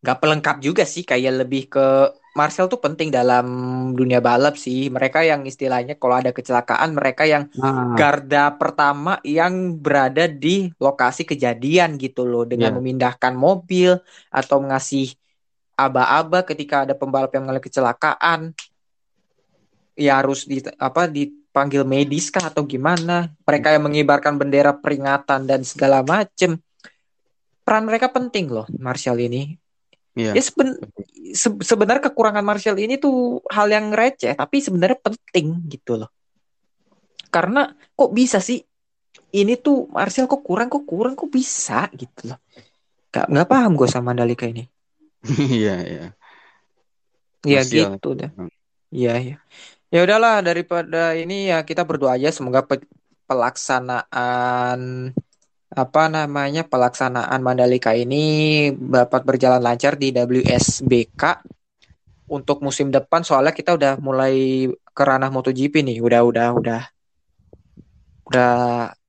[0.00, 1.86] nggak pelengkap juga sih, kayak lebih ke
[2.30, 3.46] Martial tuh penting dalam
[3.92, 4.86] dunia balap sih.
[4.88, 11.26] Mereka yang istilahnya kalau ada kecelakaan, mereka yang Nah, garda pertama yang berada di lokasi
[11.26, 12.76] kejadian gitu loh dengan ya.
[12.78, 13.98] memindahkan mobil
[14.30, 15.12] atau ngasih
[15.74, 18.40] aba-aba ketika ada pembalap yang mengalami kecelakaan
[19.96, 25.60] ya harus di apa dipanggil medis kah atau gimana mereka yang mengibarkan bendera peringatan dan
[25.64, 26.60] segala macem
[27.70, 29.54] peran mereka penting loh Martial ini
[30.18, 30.34] Iya.
[30.34, 30.82] ya seben-
[31.30, 36.10] se- sebenarnya kekurangan Martial ini tuh hal yang receh tapi sebenarnya penting gitu loh
[37.30, 38.58] karena kok bisa sih
[39.30, 42.42] ini tuh Martial kok kurang kok kurang kok bisa gitu loh
[43.10, 44.66] Gak, nggak paham gue sama Mandalika ini
[45.30, 46.06] Iya, iya.
[47.46, 47.94] ya Martial.
[47.94, 48.30] gitu dah
[48.90, 49.36] Iya, iya.
[49.94, 52.90] Ya udahlah daripada ini ya kita berdoa aja semoga pe-
[53.30, 55.14] pelaksanaan
[55.70, 61.46] apa namanya pelaksanaan Mandalika ini dapat berjalan lancar di WSBK
[62.26, 63.22] untuk musim depan.
[63.22, 65.98] Soalnya kita udah mulai ke ranah MotoGP nih.
[66.02, 66.82] Udah udah udah.
[68.26, 68.54] Udah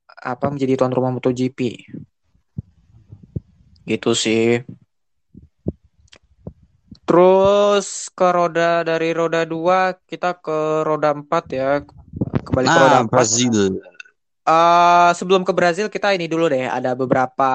[0.06, 1.82] apa menjadi tuan rumah MotoGP.
[3.82, 4.62] Gitu sih.
[7.02, 11.82] Terus ke roda dari roda 2 kita ke roda 4 ya.
[12.46, 13.82] Kembali ke roda Nah, 4 Brazil.
[14.42, 17.50] Eh, sebelum ke Brazil kita ini dulu deh ada beberapa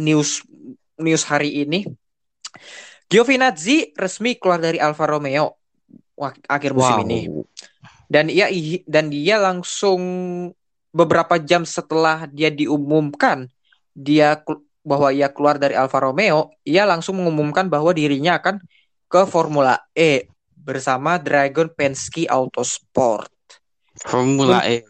[0.00, 0.40] news
[0.96, 1.84] news hari ini.
[3.12, 5.52] Giovinazzi resmi keluar dari Alfa Romeo
[6.48, 7.04] akhir musim Wow.
[7.04, 7.20] ini
[8.08, 8.48] dan ia
[8.88, 10.00] dan dia langsung
[10.94, 13.50] beberapa jam setelah dia diumumkan
[13.92, 14.40] dia
[14.84, 18.60] bahwa ia keluar dari Alfa Romeo, ia langsung mengumumkan bahwa dirinya akan
[19.08, 23.32] ke Formula E bersama Dragon Penske Autosport.
[24.04, 24.84] Formula E.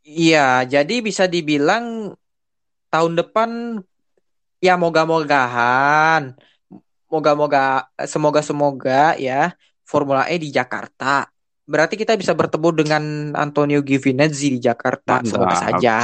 [0.00, 2.16] Iya, jadi bisa dibilang
[2.88, 3.80] tahun depan
[4.60, 6.36] ya moga-mogahan,
[7.08, 9.52] moga-moga, semoga-semoga ya
[9.84, 11.28] Formula E di Jakarta.
[11.70, 13.04] Berarti kita bisa bertemu dengan
[13.38, 15.64] Antonio Giovinazzi di Jakarta, semoga Mantap.
[15.70, 15.96] saja.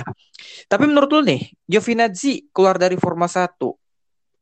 [0.71, 3.75] Tapi menurut lu nih, Giovinazzi keluar dari Formula 1,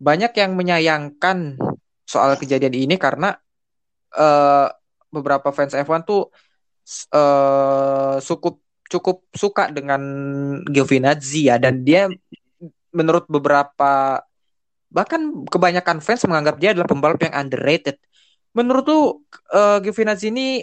[0.00, 1.56] banyak yang menyayangkan
[2.04, 3.32] soal kejadian ini karena
[4.12, 4.68] eh,
[5.08, 6.28] beberapa fans F1 tuh
[7.14, 8.63] eh, cukup
[8.94, 10.02] cukup suka dengan
[10.70, 12.06] Giovinazzi ya dan dia
[12.94, 14.22] menurut beberapa
[14.94, 17.98] bahkan kebanyakan fans menganggap dia adalah pembalap yang underrated.
[18.54, 19.00] Menurut lu
[19.50, 20.62] eh, Giovinazzi ini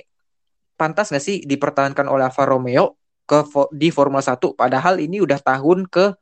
[0.79, 2.95] pantas nggak sih dipertahankan oleh Alfa Romeo
[3.27, 3.43] ke
[3.75, 6.15] di Formula 1 padahal ini udah tahun ke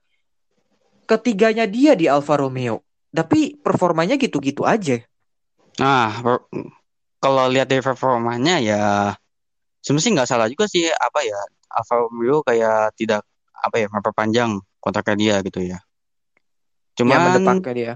[1.05, 2.81] ketiganya dia di Alfa Romeo.
[3.09, 5.01] Tapi performanya gitu-gitu aja.
[5.81, 6.21] Nah,
[7.17, 8.81] kalau lihat dari performanya ya
[9.83, 11.39] sebenarnya nggak salah juga sih apa ya
[11.69, 13.21] Alfa Romeo kayak tidak
[13.53, 15.79] apa ya memperpanjang kontraknya dia gitu ya.
[16.97, 17.93] Yang Cuman mendepaknya dia.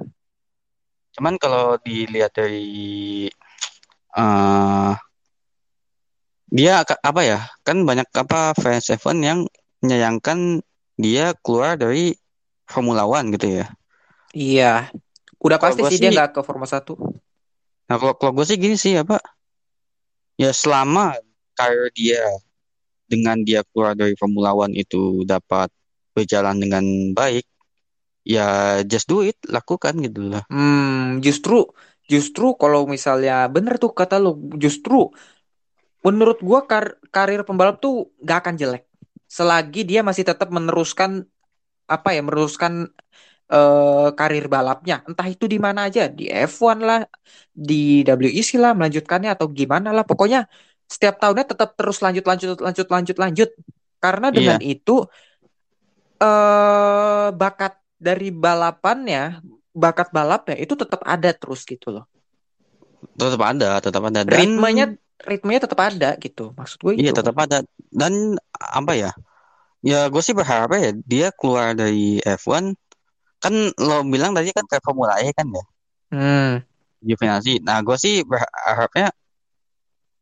[1.13, 3.29] cuman kalau dilihat dari
[4.17, 4.93] eh
[6.53, 7.39] dia apa ya?
[7.65, 9.39] Kan banyak apa fans F1 yang
[9.81, 10.61] menyayangkan
[10.97, 12.13] dia keluar dari
[12.69, 13.65] Formula One gitu ya.
[14.33, 14.73] Iya.
[15.41, 16.93] Udah pasti sih dia nggak ke Formula 1.
[17.89, 19.19] Nah, kalau kalau gue sih gini sih apa?
[20.39, 21.13] Ya selama
[21.53, 22.25] karir dia
[23.13, 25.69] dengan dia keluar dari Formula One itu dapat
[26.17, 27.45] berjalan dengan baik,
[28.25, 30.43] ya just do it, lakukan gitu lah.
[30.49, 31.69] Hmm, justru
[32.09, 35.13] justru kalau misalnya bener tuh kata lu, justru
[36.05, 38.83] menurut gua kar- karir pembalap tuh gak akan jelek
[39.37, 41.25] selagi dia masih tetap meneruskan
[41.89, 42.73] apa ya, meneruskan
[43.53, 44.95] eh, karir balapnya.
[45.09, 47.01] Entah itu di mana aja, di F1 lah,
[47.53, 50.03] di WEC lah, melanjutkannya atau gimana lah.
[50.09, 50.39] Pokoknya
[50.87, 53.49] setiap tahunnya tetap terus lanjut lanjut lanjut lanjut lanjut.
[54.03, 55.07] Karena dengan itu
[56.19, 59.39] eh bakat dari balapannya,
[59.71, 62.05] bakat balapnya itu tetap ada terus gitu loh.
[63.15, 64.23] Tetap ada, tetap ada.
[64.27, 64.85] Dan Ritmenya
[65.23, 66.51] ritmenya tetap ada gitu.
[66.55, 67.19] Maksud gue iya itu.
[67.19, 67.63] tetap ada.
[67.91, 69.11] Dan apa ya?
[69.83, 72.75] Ya gue sih berharap ya dia keluar dari F1
[73.43, 75.63] kan lo bilang tadi kan ke Formula E kan ya,
[76.13, 76.61] Hmm.
[77.03, 77.59] Giovinazzi.
[77.59, 79.11] Nah gue sih berharapnya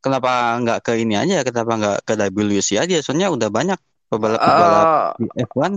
[0.04, 0.30] kenapa
[0.62, 2.12] nggak ke ini aja, kenapa nggak ke
[2.52, 2.94] WC aja?
[3.04, 3.78] Soalnya udah banyak
[4.10, 5.72] pebalap-pebalap Eh, di F1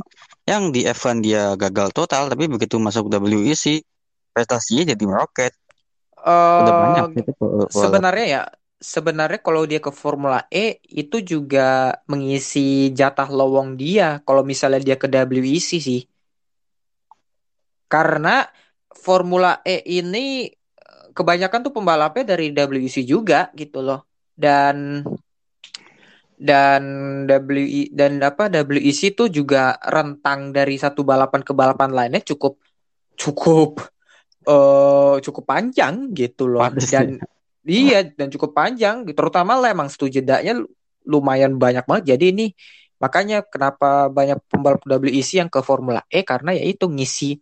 [0.49, 3.65] yang di F1 dia gagal total tapi begitu masuk WEC
[4.35, 5.53] prestasinya jadi meroket
[6.59, 8.03] udah banyak eh, gitu pe- pebalap.
[8.05, 8.39] sebenarnya ya,
[8.93, 10.59] sebenarnya kalau dia ke Formula E
[11.01, 11.59] itu juga
[12.11, 12.59] mengisi
[12.99, 15.99] jatah lowong dia kalau misalnya dia ke WEC sih.
[17.91, 18.29] Karena
[19.05, 23.99] Formula E ini eh, kebanyakan tuh pembalapnya dari WEC juga gitu loh.
[24.35, 25.03] Dan
[26.35, 26.83] dan
[27.27, 32.59] WI dan apa WEC itu juga rentang dari satu balapan ke balapan lainnya cukup
[33.15, 33.79] cukup
[34.45, 36.67] eh cukup panjang gitu loh.
[36.67, 37.23] Padat Dan
[37.63, 40.59] iya dan cukup panjang terutama lah emang studi jedanya
[41.07, 42.19] lumayan banyak banget.
[42.19, 42.45] Jadi ini
[42.99, 47.39] makanya kenapa banyak pembalap WEC yang ke Formula E karena ya itu ngisi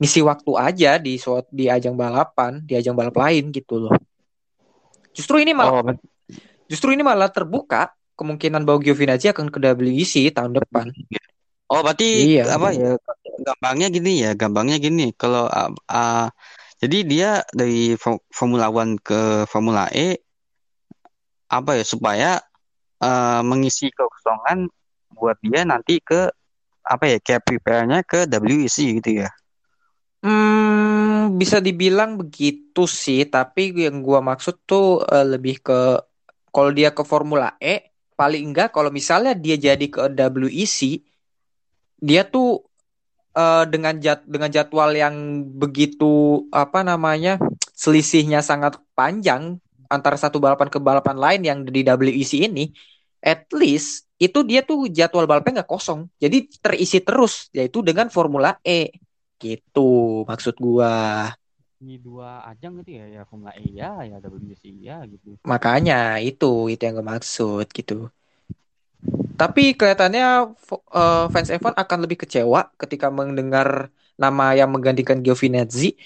[0.00, 3.94] ngisi waktu aja di suat di ajang balapan, di ajang balap lain gitu loh.
[5.12, 5.84] Justru ini malah Oh,
[6.70, 10.94] justru ini malah terbuka kemungkinan bahwa Giovinazzi akan ke WEC tahun depan.
[11.66, 12.44] oh berarti Iya.
[12.54, 12.92] apa ya?
[13.40, 15.10] Gampangnya gini ya, gampangnya gini.
[15.16, 16.28] Kalau ah, ah,
[16.78, 20.20] jadi dia dari Fo- Formula One ke Formula E
[21.50, 22.30] apa ya supaya
[23.02, 24.70] ah, mengisi kekosongan
[25.10, 26.30] buat dia nanti ke
[26.84, 29.30] apa ya kayak prepare-nya ke WEC gitu ya.
[30.20, 35.96] Hmm, bisa dibilang begitu sih, tapi yang gua maksud tuh eh, lebih ke
[36.50, 41.00] kalau dia ke Formula E, paling enggak kalau misalnya dia jadi ke WEC,
[42.02, 42.66] dia tuh
[43.34, 47.40] eh, dengan jad dengan jadwal yang begitu apa namanya
[47.72, 49.56] selisihnya sangat panjang
[49.88, 52.70] antara satu balapan ke balapan lain yang di WEC ini,
[53.24, 58.60] at least itu dia tuh jadwal balapnya nggak kosong, jadi terisi terus, yaitu dengan Formula
[58.60, 58.92] E
[59.40, 61.32] gitu maksud gua.
[61.80, 65.40] Di dua ajang gitu ya, ya Formula E ya, ya WC ya gitu.
[65.48, 68.12] Makanya itu itu yang gue maksud gitu.
[69.40, 73.88] Tapi kelihatannya eh, fans F1 akan lebih kecewa ketika mendengar
[74.20, 75.96] nama yang menggantikan Giovinazzi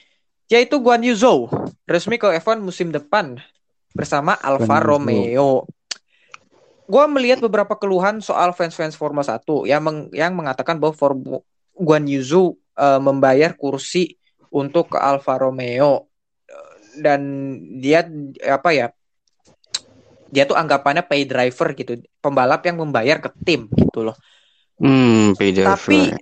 [0.46, 1.50] yaitu Guan Yu Zhou
[1.90, 3.42] resmi ke F1 musim depan
[3.90, 4.78] bersama Alfa.
[4.78, 5.66] Romeo.
[6.87, 11.42] Gua melihat beberapa keluhan soal fans-fans Formula 1 yang meng- yang mengatakan bahwa Formu-
[11.74, 14.14] Guan Yu Zhou eh, membayar kursi
[14.54, 16.06] untuk ke Alfa Romeo
[17.02, 17.20] dan
[17.82, 18.06] dia
[18.46, 18.86] apa ya
[20.30, 24.16] dia tuh anggapannya pay driver gitu pembalap yang membayar ke tim gitu loh
[24.82, 26.18] Hmm, pay tapi driver.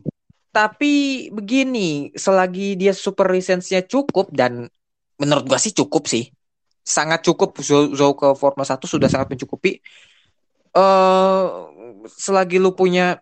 [0.53, 0.95] tapi
[1.33, 4.69] begini selagi dia super lisensinya cukup dan
[5.17, 6.29] menurut gua sih cukup sih
[6.85, 9.81] sangat cukup Zou ke Formula 1 sudah sangat mencukupi
[10.73, 11.45] eh
[12.09, 13.21] selagi lu punya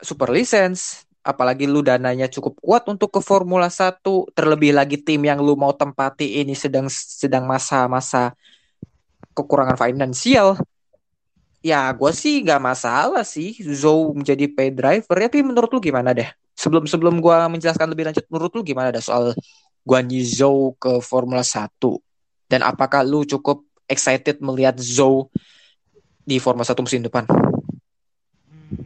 [0.00, 5.38] super license apalagi lu dananya cukup kuat untuk ke Formula 1 terlebih lagi tim yang
[5.42, 8.34] lu mau tempati ini sedang sedang masa-masa
[9.36, 10.58] kekurangan finansial.
[11.62, 15.14] Ya gue sih nggak masalah sih Zou menjadi pay driver.
[15.18, 16.26] Ya, tapi menurut lu gimana deh?
[16.58, 19.30] Sebelum sebelum gue menjelaskan lebih lanjut menurut lu gimana deh soal
[19.86, 21.98] Guan Yu Zhou ke Formula 1
[22.50, 25.30] dan apakah lu cukup excited melihat Zou
[26.26, 27.24] di Formula 1 musim depan
[28.50, 28.76] Hmm,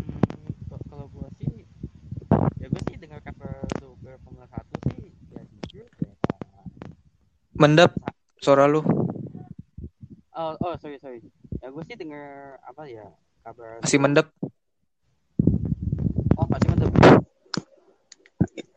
[0.70, 1.66] k- kalau gua sih,
[2.60, 6.12] ya gua sih dengar kabar Super Formula 1 sih, ya jujur ya.
[7.56, 7.92] Mendap
[8.38, 8.82] suara lu
[10.36, 11.24] Oh, oh sorry sorry.
[11.64, 13.08] Ya gua sih dengar apa ya
[13.40, 13.80] kabar.
[13.80, 14.28] masih mendap
[16.36, 16.92] Oh masih mantap.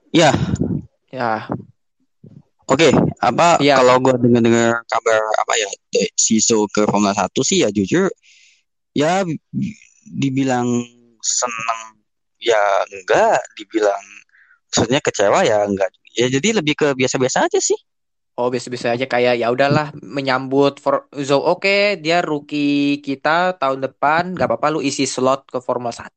[0.10, 0.32] Ya,
[1.12, 1.44] ya
[2.64, 3.76] Oke, apa Iya.
[3.76, 5.68] kalau gua dengar-dengar kabar apa ya
[6.16, 8.08] si Zhou ke Formula 1 sih ya jujur
[8.96, 9.28] ya
[10.08, 10.70] dibilang
[11.20, 11.82] seneng
[12.40, 14.00] ya enggak dibilang
[14.72, 17.76] maksudnya kecewa ya enggak ya jadi lebih ke biasa-biasa aja sih
[18.40, 24.32] Oh biasa-biasa aja kayak ya udahlah menyambut for Zhou oke dia rookie kita tahun depan
[24.32, 26.08] nggak apa-apa lu isi slot ke Formula 1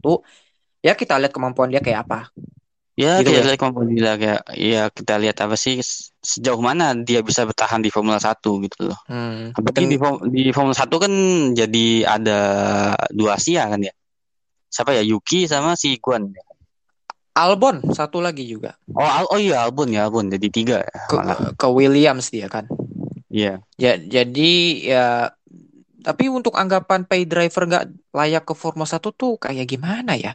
[0.87, 2.31] ya kita lihat kemampuan dia kayak apa
[2.95, 3.47] ya Gitu kita ya?
[3.51, 5.83] lihat kemampuan dia kayak ya kita lihat apa sih
[6.23, 8.39] sejauh mana dia bisa bertahan di Formula 1
[8.71, 9.59] gitu loh hmm.
[9.59, 9.99] Apalagi di,
[10.31, 11.13] di Formula 1 kan
[11.59, 12.39] jadi ada
[13.11, 13.91] dua Asia kan ya
[14.71, 16.52] siapa ya Yuki sama si Guan ya?
[17.33, 18.77] Albon satu lagi juga.
[18.93, 20.29] Oh Al- oh iya Albon ya Albon.
[20.29, 21.39] Jadi tiga ya, ke, malah.
[21.57, 22.69] ke Williams dia kan.
[23.33, 23.65] Iya.
[23.81, 24.53] Ya jadi
[24.85, 25.05] ya
[26.03, 30.35] tapi untuk anggapan pay driver nggak layak ke Formula 1 tuh kayak gimana ya?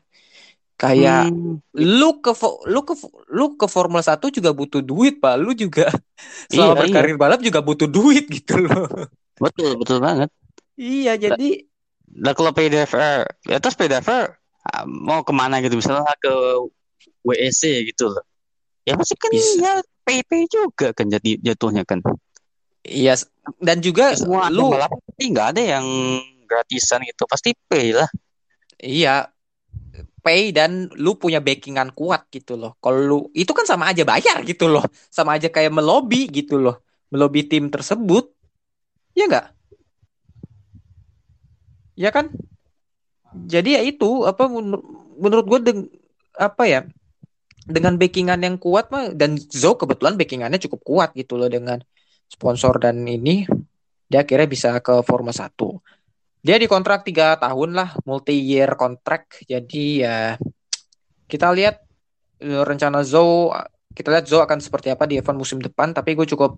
[0.77, 2.31] Kayak Hmm, lu ke
[2.69, 2.93] lu ke
[3.33, 5.35] lu ke Formula 1 juga butuh duit pak.
[5.37, 5.89] Lu juga
[6.53, 8.87] selama Iya, berkarir balap juga butuh duit gitu loh.
[9.37, 10.29] Betul betul banget.
[10.77, 11.67] Iya jadi
[12.23, 15.75] Lah kalau pay driver, ya terus pay driver ah, mau ke mana gitu?
[15.77, 16.31] Misalnya ke
[17.25, 18.23] WEC gitu loh.
[18.87, 19.59] Ya pasti kan Bisa.
[19.59, 19.73] ya
[20.07, 21.99] pay pay juga kan jadi jatuhnya kan.
[22.87, 23.19] iya
[23.59, 25.85] dan juga Semua lu pasti nggak ada yang
[26.47, 28.07] gratisan gitu, pasti pay lah.
[28.79, 29.27] iya.
[30.23, 32.75] Pay dan lu punya backingan kuat gitu loh.
[32.83, 34.83] Kalau lu itu kan sama aja bayar gitu loh.
[35.07, 36.83] Sama aja kayak melobi gitu loh.
[37.11, 38.27] Melobi tim tersebut.
[39.15, 39.47] Ya nggak?
[41.95, 42.27] Ya kan?
[43.47, 44.83] Jadi ya itu apa menur-
[45.15, 45.79] menurut gue deng
[46.35, 46.79] apa ya
[47.67, 51.83] dengan backingan yang kuat mah dan Zou kebetulan backingannya cukup kuat gitu loh dengan
[52.31, 53.43] sponsor dan ini.
[54.07, 55.51] Dia akhirnya bisa ke Formula 1
[56.47, 59.43] dia dikontrak tiga tahun lah multi year contract.
[59.43, 60.39] Jadi ya
[61.27, 61.83] kita lihat
[62.39, 63.51] eh, rencana Zou
[63.91, 65.91] kita lihat Zou akan seperti apa di F1 musim depan.
[65.91, 66.55] Tapi gue cukup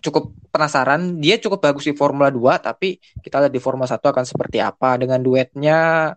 [0.00, 1.20] cukup penasaran.
[1.20, 4.96] Dia cukup bagus di Formula 2 tapi kita lihat di Formula 1 akan seperti apa
[4.96, 6.12] dengan duetnya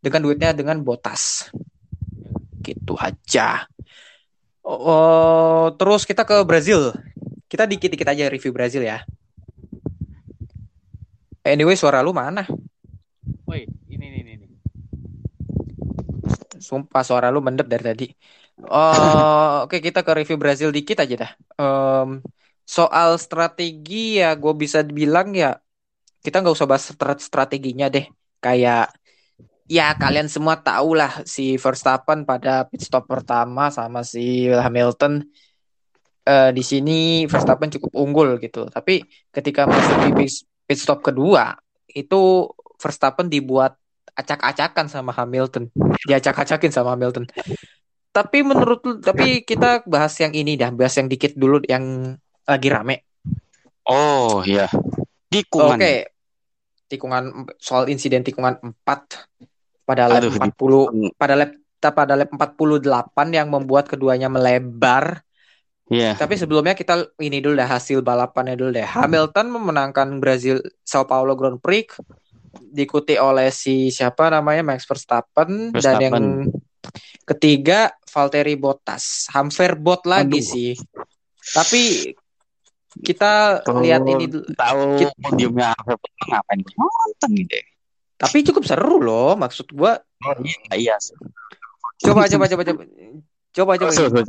[0.00, 1.52] dengan duetnya dengan Bottas
[2.62, 3.64] gitu aja
[4.64, 6.94] oh, terus kita ke Brazil
[7.50, 9.02] kita dikit-dikit aja review Brazil ya
[11.44, 12.44] anyway suara lu mana
[13.46, 14.32] Woi, ini ini ini.
[14.38, 14.46] ini.
[16.60, 18.04] Sumpah suara lu mendep dari tadi.
[18.68, 21.30] Oh, oke kita ke review Brazil dikit aja dah.
[21.60, 22.08] Em,
[22.76, 25.56] soal strategi ya gue bisa bilang ya
[26.24, 28.06] kita nggak usah bahas stra- strateginya deh.
[28.44, 28.92] Kayak
[29.70, 35.22] ya kalian semua tahu lah si Verstappen pada pit stop pertama sama si Hamilton
[36.26, 38.66] eh, di sini Verstappen cukup unggul gitu.
[38.66, 40.26] Tapi ketika masuk di
[40.66, 41.54] pit- stop kedua
[41.86, 42.50] itu
[42.82, 43.78] Verstappen dibuat
[44.10, 45.70] acak-acakan sama Hamilton
[46.02, 47.30] diacak-acakin sama Hamilton.
[48.10, 53.06] Tapi menurut tapi kita bahas yang ini dah, bahas yang dikit dulu yang lagi rame.
[53.86, 54.66] Oh iya.
[55.30, 55.78] Tikungan.
[55.78, 55.94] Oke.
[56.90, 59.49] Tikungan soal insiden tikungan 4
[59.90, 61.50] pada lap Aduh, 40 pada lap
[61.82, 65.26] pada lap 48 yang membuat keduanya melebar.
[65.90, 66.14] Iya.
[66.14, 68.86] Tapi sebelumnya kita ini dulu dah hasil balapannya dulu deh.
[68.86, 71.98] Hamilton memenangkan Brazil Sao Paulo Grand Prix
[72.70, 76.02] diikuti oleh si siapa namanya Max Verstappen, dan Verstappen.
[76.06, 76.16] yang
[77.26, 79.26] ketiga Valtteri Bottas.
[79.34, 80.46] Hampir bot lagi Aduh.
[80.46, 80.72] sih.
[81.50, 82.14] Tapi
[83.02, 84.46] kita Tuh, lihat ini dulu.
[84.54, 85.74] tahu Kit- podiumnya
[86.30, 87.58] ngapain nonton gitu.
[88.20, 89.96] Tapi cukup seru loh maksud gua.
[90.20, 90.96] Oh iya, iya.
[91.96, 92.82] Coba coba coba coba.
[93.56, 93.90] Coba coba.
[93.96, 94.20] Seru.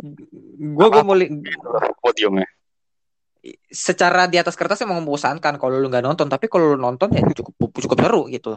[0.71, 1.27] Gua gua mau li-
[1.99, 2.47] Podiumnya.
[3.73, 7.25] secara di atas kertas emang membosankan kalau lu nggak nonton, tapi kalau lu nonton ya
[7.33, 8.53] cukup cukup seru gitu.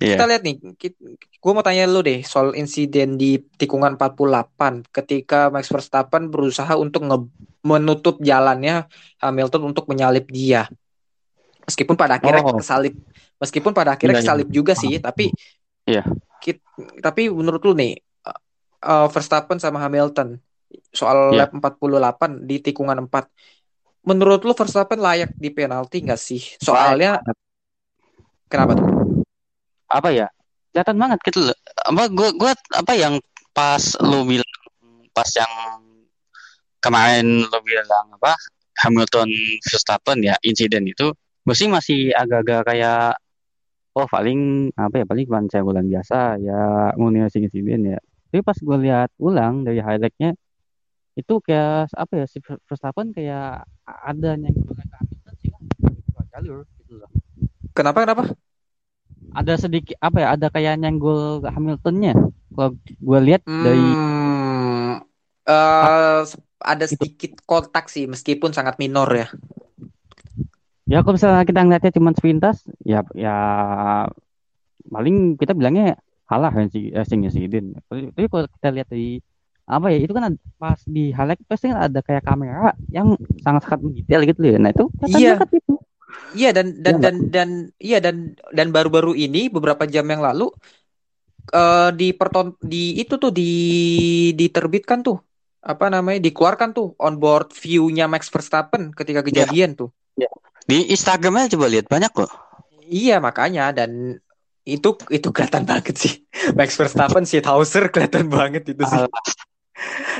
[0.00, 0.20] Iya.
[0.20, 0.56] Kita lihat nih,
[1.16, 7.08] gue mau tanya lu deh soal insiden di tikungan 48 ketika Max Verstappen berusaha untuk
[7.08, 7.32] nge-
[7.64, 8.84] menutup jalannya
[9.24, 10.68] Hamilton untuk menyalip dia.
[11.64, 12.56] Meskipun pada akhirnya Oh.
[12.56, 12.94] kesalip,
[13.40, 14.26] meskipun pada akhirnya Iya, iya.
[14.28, 15.32] kesalip juga sih, tapi
[15.84, 16.04] Iya.
[16.40, 16.64] kit-
[17.00, 17.96] tapi menurut lu nih
[18.84, 20.36] uh, Verstappen sama Hamilton
[20.92, 21.48] soal Iya.
[21.48, 23.28] lap 48 di tikungan 4
[24.04, 26.42] menurut lu Verstappen layak di penalti nggak sih?
[26.60, 27.24] Soalnya
[28.46, 28.88] kenapa tuh?
[29.86, 30.26] apa ya
[30.74, 31.54] kelihatan banget gitu loh
[31.86, 33.14] apa gua gua apa yang
[33.54, 34.52] pas lu bilang
[35.14, 35.52] pas yang
[36.82, 38.34] kemarin lu bilang apa
[38.82, 39.30] Hamilton
[39.62, 43.20] Verstappen ya insiden itu gue sih masih agak-agak kayak
[43.94, 46.60] oh paling apa ya paling cuma bulan biasa ya
[46.98, 47.98] mengenai insiden ya.
[48.32, 50.34] Tapi pas gue lihat ulang dari highlightnya
[51.14, 55.62] itu kayak apa ya si Verstappen kayak ada yang ke Hamilton sih kan
[56.34, 57.10] jalur gitu loh.
[57.70, 58.34] Kenapa kenapa?
[59.34, 62.14] ada sedikit apa ya ada kayak nyenggol Hamiltonnya.
[62.54, 65.02] Kalau gue lihat dari Hmm,
[65.46, 66.22] eh,
[66.64, 69.26] ada sedikit kontak sih meskipun sangat minor ya.
[70.84, 73.36] Ya kalau misalnya kita ngeliatnya cuma sepintas ya ya
[74.84, 75.96] paling kita bilangnya
[76.28, 79.20] kalah racing racingnya si Iden tapi, tapi kalau kita lihat di
[79.64, 83.80] apa ya itu kan ada- pas di highlight pasti kan ada kayak kamera yang sangat-sangat
[83.80, 84.56] mendetail gitu ya.
[84.60, 85.40] Nah itu Iya.
[85.48, 85.74] itu.
[86.36, 87.48] Iya dan dan Iya dan dan
[87.80, 88.16] iya dan
[88.52, 90.52] dan baru-baru ini beberapa jam yang lalu
[91.48, 93.50] eh di perton di itu tuh di
[94.36, 95.20] diterbitkan tuh
[95.64, 99.88] apa namanya dikeluarkan tuh onboard view-nya Max Verstappen ketika kejadian tuh.
[100.64, 102.30] Di Instagramnya coba lihat banyak kok.
[102.84, 104.20] Iya makanya dan
[104.64, 106.24] itu itu kelihatan banget sih
[106.58, 108.96] Max Verstappen Hauser kelihatan banget itu sih.
[108.96, 109.24] Alah.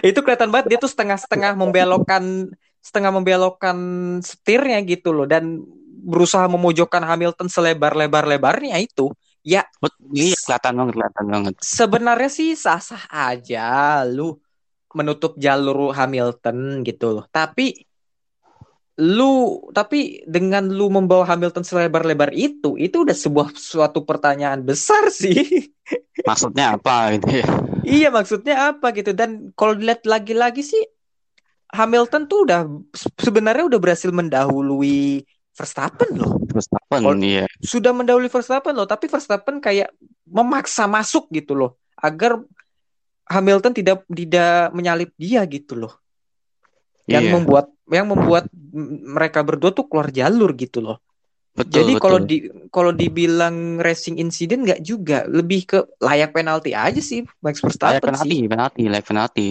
[0.05, 2.53] itu kelihatan banget dia tuh setengah-setengah membelokkan
[2.85, 3.77] setengah membelokkan
[4.21, 5.65] setirnya gitu loh dan
[6.05, 9.09] berusaha memojokkan Hamilton selebar-lebar-lebarnya itu.
[9.41, 9.65] Ya
[10.13, 11.55] Iya kelihatan banget, kelihatan banget.
[11.61, 14.37] sebenarnya sih sah-sah aja lu
[14.93, 17.25] menutup jalur Hamilton gitu loh.
[17.29, 17.77] Tapi
[18.95, 25.67] lu tapi dengan lu membawa Hamilton selebar-lebar itu itu udah sebuah suatu pertanyaan besar sih.
[26.29, 27.47] Maksudnya apa gitu ya?
[27.85, 30.81] Iya maksudnya apa gitu dan kalau dilihat lagi-lagi sih
[31.75, 32.65] Hamilton tuh udah
[33.19, 36.39] sebenarnya udah berhasil mendahului Verstappen loh.
[36.49, 37.45] Verstappen, Kalau- iya.
[37.61, 39.91] Sudah mendahului Verstappen loh, tapi Verstappen kayak
[40.25, 42.39] memaksa masuk gitu loh agar
[43.27, 45.99] Hamilton tidak tidak menyalip dia gitu loh.
[47.11, 47.33] Yang Iya.
[47.37, 48.49] membuat yang membuat
[49.05, 50.99] mereka berdua tuh keluar jalur gitu loh.
[51.55, 52.37] Betul, Jadi kalau di
[52.75, 58.11] kalau dibilang racing incident nggak juga, lebih ke layak penalti aja sih Max layak Verstappen
[58.11, 58.51] penalti, sih.
[58.51, 59.49] penalti, layak penalti.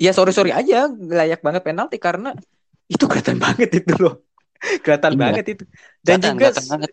[0.00, 2.32] Ya sorry sorry aja layak banget penalti karena
[2.94, 4.24] itu kelihatan banget itu loh.
[4.84, 5.20] Kelihatan Iya.
[5.20, 5.64] banget itu.
[6.00, 6.90] Dan Kelihatan, juga kelihatan banget.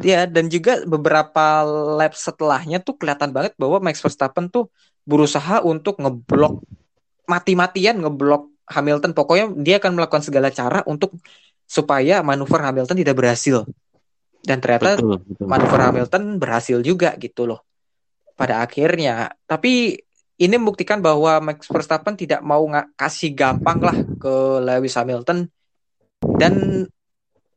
[0.00, 1.44] ya dan juga beberapa
[2.00, 4.72] lap setelahnya tuh kelihatan banget bahwa Max Verstappen tuh
[5.04, 6.64] berusaha untuk ngeblok
[7.28, 9.12] mati-matian ngeblok Hamilton.
[9.16, 11.16] Pokoknya dia akan melakukan segala cara untuk
[11.66, 13.64] supaya manuver Hamilton tidak berhasil.
[14.42, 15.46] Dan ternyata Betul, betul.
[15.46, 17.62] manuver Hamilton berhasil juga gitu loh
[18.34, 19.30] pada akhirnya.
[19.46, 19.94] Tapi
[20.42, 24.34] ini membuktikan bahwa Max Verstappen tidak mau nggak kasih gampang lah ke
[24.66, 25.46] Lewis Hamilton
[26.38, 26.86] dan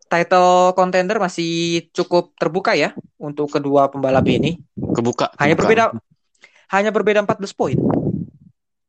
[0.05, 4.61] title contender masih cukup terbuka ya untuk kedua pembalap ini.
[4.77, 5.33] Kebuka.
[5.41, 5.61] Hanya kebuka.
[5.65, 5.83] berbeda
[6.69, 7.77] hanya berbeda 14 poin.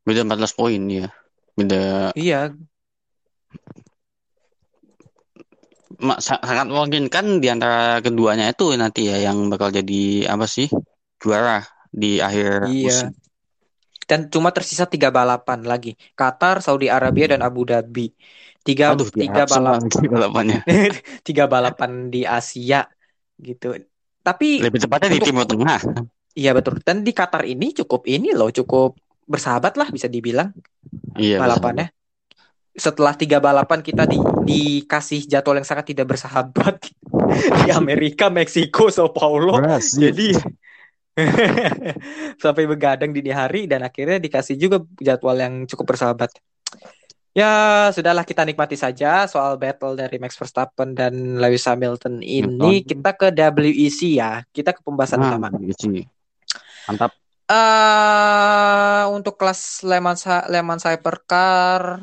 [0.05, 1.09] Beda 14 poin ya.
[1.57, 2.53] Beda Iya,
[5.97, 10.69] ma- sa- sangat memungkinkan di antara keduanya itu nanti ya yang bakal jadi apa sih?
[11.17, 12.85] Juara di akhir Iya.
[12.87, 13.11] musim.
[14.07, 15.99] dan cuma tersisa tiga balapan lagi.
[16.15, 18.15] Qatar, Saudi Arabia dan Abu Dhabi.
[18.63, 20.61] Tiga Aduh, tiga diharap semua balap lagi balapannya.
[21.27, 22.87] tiga balapan di Asia
[23.35, 23.75] gitu.
[24.23, 25.81] Tapi Lebih tepatnya di Untuk- Timur Tengah.
[26.39, 26.79] Iya betul.
[26.87, 28.95] Dan di Qatar ini cukup ini loh, cukup
[29.27, 30.55] bersahabat lah bisa dibilang
[31.18, 31.91] Iya, balapannya.
[32.77, 36.77] Setelah tiga balapan kita di, dikasih jadwal yang sangat tidak bersahabat
[37.64, 39.57] di Amerika, Meksiko, Sao Paulo.
[39.57, 40.12] Brazil.
[40.12, 40.29] Jadi
[42.43, 46.29] sampai begadang dini hari dan akhirnya dikasih juga jadwal yang cukup bersahabat.
[47.37, 52.81] Ya, sudahlah kita nikmati saja soal battle dari Max Verstappen dan Lewis Hamilton ini.
[52.81, 52.89] Hamilton.
[52.89, 54.41] Kita ke WEC ya.
[54.49, 55.49] Kita ke pembahasan Nah, utama.
[55.77, 56.09] sih.
[56.89, 57.12] Mantap.
[57.47, 62.03] Eh untuk kelas Le Mans Le Mans Hypercar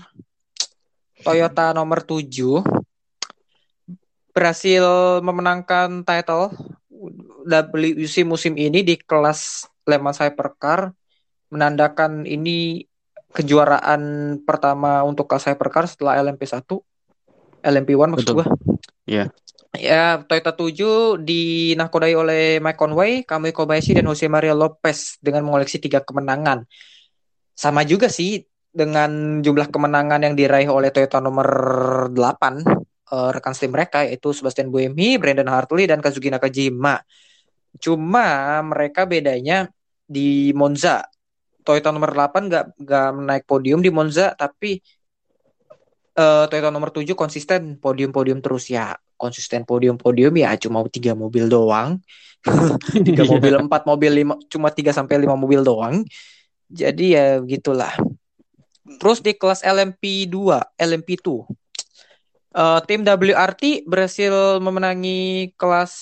[1.24, 2.64] Toyota nomor 7
[4.34, 4.84] berhasil
[5.22, 6.52] memenangkan title
[7.46, 10.96] WEC musim ini di kelas Le Mans Hypercar.
[11.54, 12.82] Menandakan ini
[13.30, 14.02] kejuaraan
[14.42, 16.66] pertama untuk kelas Hypercar setelah LMP1
[17.62, 18.46] LMP1 maksud Betul.
[19.04, 19.32] Iya.
[19.74, 25.82] Ya, Toyota 7 dinakodai oleh Mike Conway, Kamui Kobayashi, dan Jose Maria Lopez dengan mengoleksi
[25.82, 26.62] tiga kemenangan.
[27.58, 31.48] Sama juga sih dengan jumlah kemenangan yang diraih oleh Toyota nomor
[32.14, 32.62] 8,
[33.10, 37.02] eh, rekan tim mereka, yaitu Sebastian Buemi, Brandon Hartley, dan Kazuki Nakajima.
[37.82, 39.70] Cuma mereka bedanya
[40.06, 41.02] di Monza.
[41.66, 44.78] Toyota nomor 8 nggak nggak naik podium di Monza, tapi
[46.14, 48.98] eh, Toyota nomor 7 konsisten podium-podium terus ya.
[49.18, 52.02] Konsisten podium-podium ya cuma tiga mobil doang.
[53.08, 56.04] Tiga mobil empat mobil lima cuma tiga sampai lima mobil doang.
[56.68, 57.94] Jadi ya gitulah
[59.00, 61.48] terus di kelas LMP 2 LMP 2
[62.54, 65.94] eh, tim WRT berhasil memenangi kelas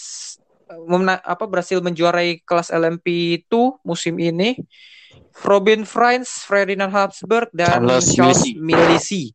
[0.87, 4.57] memena- apa berhasil menjuarai kelas LMP 2 musim ini.
[5.31, 9.31] Robin Franz, Ferdinand Habsburg dan Charles Charles Milisi.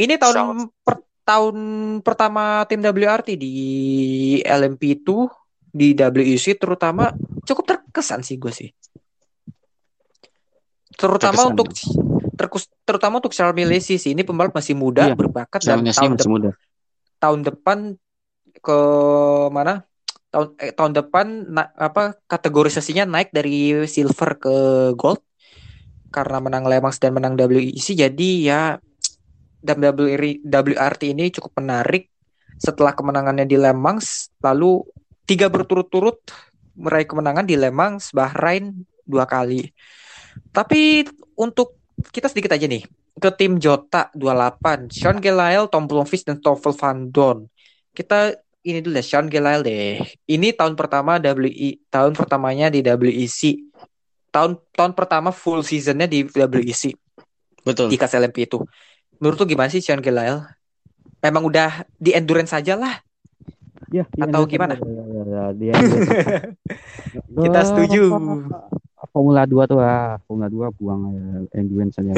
[0.00, 1.56] Ini tahun per- tahun
[2.00, 3.54] pertama tim WRT di
[4.40, 5.08] LMP2
[5.70, 7.12] di WEC terutama
[7.44, 8.70] cukup terkesan sih gue sih.
[10.96, 11.52] Terutama Terkesan.
[11.54, 11.68] untuk
[12.34, 16.28] terkus- terutama untuk Charles Milisi sih ini pembalap masih muda Iya, berbakat dan tahun, masih
[16.28, 16.50] muda.
[17.20, 17.78] tahun depan
[18.58, 18.78] ke
[19.52, 19.84] mana?
[20.30, 24.54] tahun eh, tahun depan na- apa kategorisasinya naik dari silver ke
[24.94, 25.18] gold
[26.06, 28.60] karena menang Le Mans dan menang WEC jadi ya
[29.62, 32.08] WRT WRT ini cukup menarik.
[32.60, 34.84] Setelah kemenangannya di Le Mans lalu
[35.24, 36.20] tiga berturut-turut
[36.76, 38.72] meraih kemenangan di Le Mans Bahrain
[39.04, 39.72] dua kali.
[40.52, 41.08] Tapi
[41.40, 41.80] untuk
[42.12, 42.84] kita sedikit aja nih
[43.20, 47.48] ke tim Jota 28 Sean Gelael, Tom Blomqvist dan Stoffel Van Dorn.
[47.92, 50.00] Kita ini dulu deh Sean Gelael deh.
[50.28, 53.70] Ini tahun pertama WI tahun pertamanya di WEC
[54.30, 56.94] tahun tahun pertama full seasonnya di WEC
[57.66, 57.92] Betul.
[57.92, 58.62] di KSLMP itu
[59.20, 60.42] menurut lu gimana sih Sean Gelael
[61.20, 63.04] memang udah di endurance saja lah.
[63.90, 64.74] Ya, Atau Endurance gimana?
[64.78, 65.74] ya, ya, ya,
[67.42, 68.02] kita setuju.
[69.10, 71.22] Formula 2 tuh ah, Formula 2 buang aja
[71.58, 72.14] endurance aja.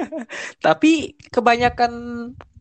[0.66, 1.92] tapi kebanyakan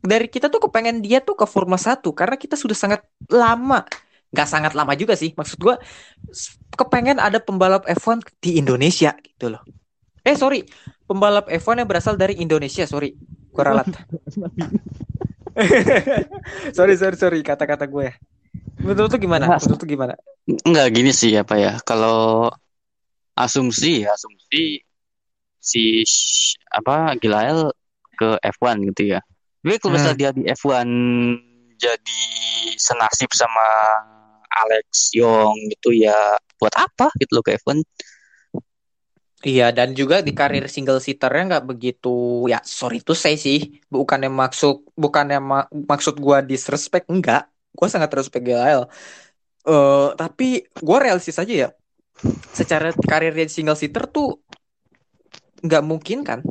[0.03, 3.01] dari kita tuh kepengen dia tuh ke Formula 1 karena kita sudah sangat
[3.31, 3.87] lama.
[4.31, 5.79] Nggak sangat lama juga sih maksud gua
[6.75, 9.63] kepengen ada pembalap F1 di Indonesia gitu loh.
[10.27, 10.67] Eh sorry
[11.07, 13.15] pembalap F1 yang berasal dari Indonesia sorry
[13.51, 13.87] gua ralat
[16.77, 18.15] sorry sorry sorry kata-kata gue
[18.79, 20.15] menurut lu gimana menurut lu gimana
[20.49, 21.73] Enggak gini sih apa ya.
[21.85, 22.49] Kalau
[23.37, 24.81] asumsi ya, asumsi
[25.61, 26.01] si
[26.73, 27.69] apa Gilael
[28.17, 29.19] ke F1 gitu ya.
[29.61, 30.89] Tapi kalau misalnya dia di F1
[31.77, 32.23] jadi
[32.77, 33.67] senasib sama
[34.49, 36.17] Alex Young gitu ya
[36.57, 37.77] buat apa gitu loh ke F1?
[39.41, 44.29] Iya dan juga di karir single seaternya nggak begitu ya sorry tuh saya sih bukannya
[44.29, 48.85] maksud bukannya ma- maksud gua disrespect enggak gua sangat respect GL
[49.65, 51.69] eh tapi gua realistis aja ya
[52.53, 54.37] secara karir dia di single seater tuh
[55.65, 56.41] nggak mungkin kan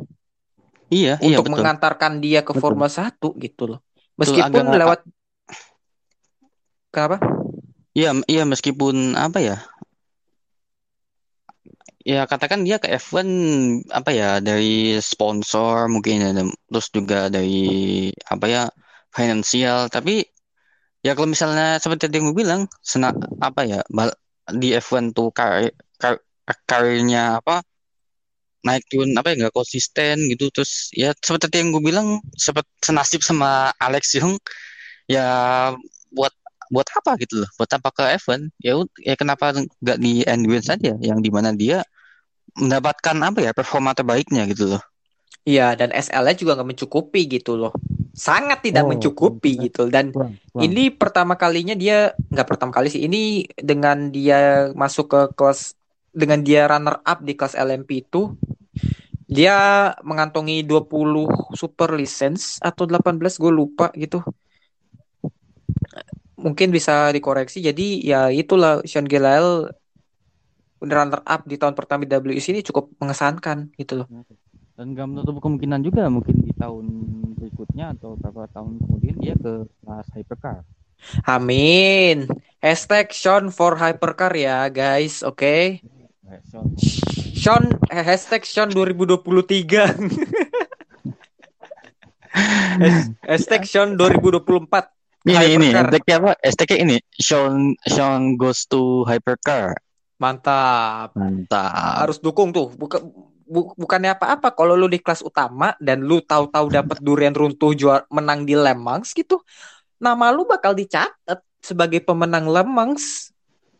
[0.91, 1.63] Iya, iya untuk betul.
[1.63, 2.59] mengantarkan dia ke Betul.
[2.59, 3.79] Formula 1 gitu loh
[4.19, 4.99] Betul, meskipun agak- lewat
[6.91, 7.17] kenapa
[7.91, 9.59] Iya, iya meskipun apa ya?
[12.01, 13.29] Ya katakan dia ke F1
[13.93, 17.53] apa ya dari sponsor mungkin dan terus juga dari
[18.25, 18.61] apa ya
[19.13, 19.85] finansial.
[19.93, 20.25] Tapi
[21.05, 23.79] ya kalau misalnya seperti yang gue bilang sena apa ya
[24.61, 25.71] di F1 tuh karir,
[26.01, 26.23] kar-
[26.69, 27.63] karirnya apa
[28.61, 30.45] naik turun apa ya nggak konsisten gitu.
[30.53, 34.37] Terus ya seperti yang gue bilang seperti senasib sama Alex Young
[35.09, 35.25] ya
[36.13, 36.33] buat
[36.73, 37.49] buat apa gitu loh.
[37.59, 41.51] Buat apa ke Evan ya ud- ya kenapa nggak di endurance saja yang di mana
[41.55, 41.83] dia
[42.59, 44.81] mendapatkan apa ya performa terbaiknya gitu loh
[45.47, 47.73] iya dan SL-nya juga nggak mencukupi gitu loh
[48.11, 50.75] sangat tidak Oh, mencukupi gitu dan Kurang, kurang.
[50.75, 53.01] Ini pertama kalinya dia nggak pertama kali sih.
[53.07, 55.73] Ini dengan dia masuk ke kelas
[56.13, 58.35] dengan dia runner up di kelas LMP itu
[59.31, 59.55] dia
[60.03, 64.19] mengantongi 20 super license atau 18 gue lupa gitu.
[66.41, 67.61] Mungkin bisa dikoreksi.
[67.61, 69.69] Jadi ya itulah Sean Gelael
[70.81, 74.07] runner up di tahun pertama di WEC ini cukup mengesankan gitu loh.
[74.73, 76.85] Dan gak menutup kemungkinan juga mungkin di tahun
[77.37, 80.65] berikutnya atau beberapa tahun kemudian dia ke kelas hypercar.
[81.23, 82.25] Amin.
[82.57, 85.81] Hashtag Sean for Hypercar ya guys, oke?
[86.21, 86.77] Kayak Sean-
[87.33, 89.97] Sean eh, hashtag Sean 2023
[92.31, 94.65] Has- hashtag Sean 2024
[95.21, 95.75] ini ini Hypercar.
[95.75, 97.53] hashtagnya apa hashtagnya ini Sean
[97.83, 99.75] Sean goes to hypercar
[100.21, 101.17] mantap.
[101.17, 102.05] Mantap.
[102.05, 102.69] Harus dukung tuh.
[102.77, 103.01] Bukan
[103.51, 108.05] bu- bukannya apa-apa kalau lu di kelas utama dan lu tahu-tahu dapat durian runtuh jual
[108.07, 109.43] menang di Le Mans gitu
[109.99, 113.29] nama lu bakal dicatat sebagai pemenang Le Mans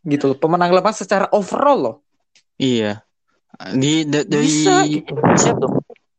[0.03, 0.37] gitu loh.
[0.37, 1.95] Pemenang Le Mans secara overall loh.
[2.59, 2.99] Iya.
[3.73, 5.13] Di da- dari Bisa, gitu.
[5.13, 5.71] Indonesia tuh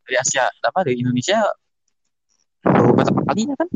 [0.02, 1.38] dari Asia apa dari Indonesia
[2.62, 3.68] baru pertama kalinya kan?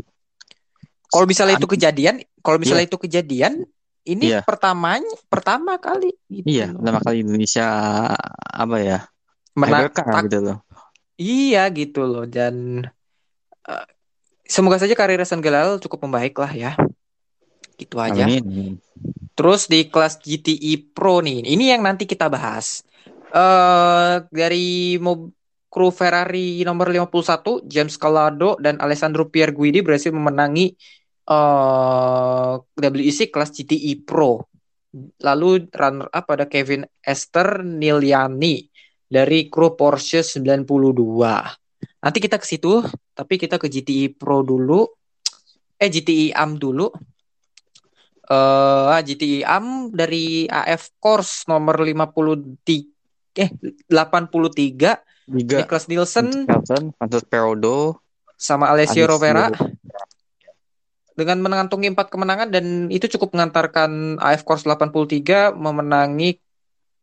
[1.07, 3.63] Kalau misalnya itu kejadian kalau misalnya itu kejadian
[4.07, 4.41] ini Iya.
[4.41, 7.67] pertamanya pertama kali gitu iya pertama kali Indonesia
[8.47, 8.99] apa ya
[9.53, 9.91] Menang-
[10.23, 10.57] gitu loh
[11.17, 12.85] Iya gitu loh dan
[13.65, 13.87] eh,
[14.45, 16.71] semoga saja karir San Gelal cukup membaik lah ya.
[17.73, 18.21] Gitu aja.
[18.21, 18.77] Amin.
[19.33, 22.85] Terus di kelas GTI Pro nih, ini yang nanti kita bahas.
[23.27, 25.33] eh dari mob
[25.67, 30.77] kru Ferrari nomor 51, James Calado dan Alessandro Pierguidi berhasil memenangi
[31.27, 34.47] eh WEC kelas GTI Pro.
[35.21, 38.63] Lalu runner up ada Kevin Esther Niliani
[39.05, 40.95] dari kru Porsche 92.
[42.01, 44.87] Nanti kita ke situ, tapi kita ke GTI Pro dulu.
[45.77, 46.87] Eh GTI Am dulu.
[48.27, 52.97] Eh GTI Am dari AF Course nomor 53
[53.37, 53.49] eh
[53.85, 54.57] 83
[55.29, 58.01] Liga Niklas Nielsen Nelson, Francis Perodo,
[58.33, 59.45] sama Alessio Alessio Rovera
[61.17, 66.37] dengan mengantongi empat kemenangan dan itu cukup mengantarkan AF Corse 83 memenangi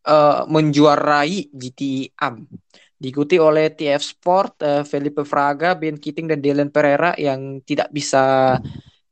[0.07, 2.47] eh, menjuarai GT Am.
[2.95, 8.57] Diikuti oleh TF Sport, eh, Felipe Fraga, Ben Keating dan Dylan Pereira yang tidak bisa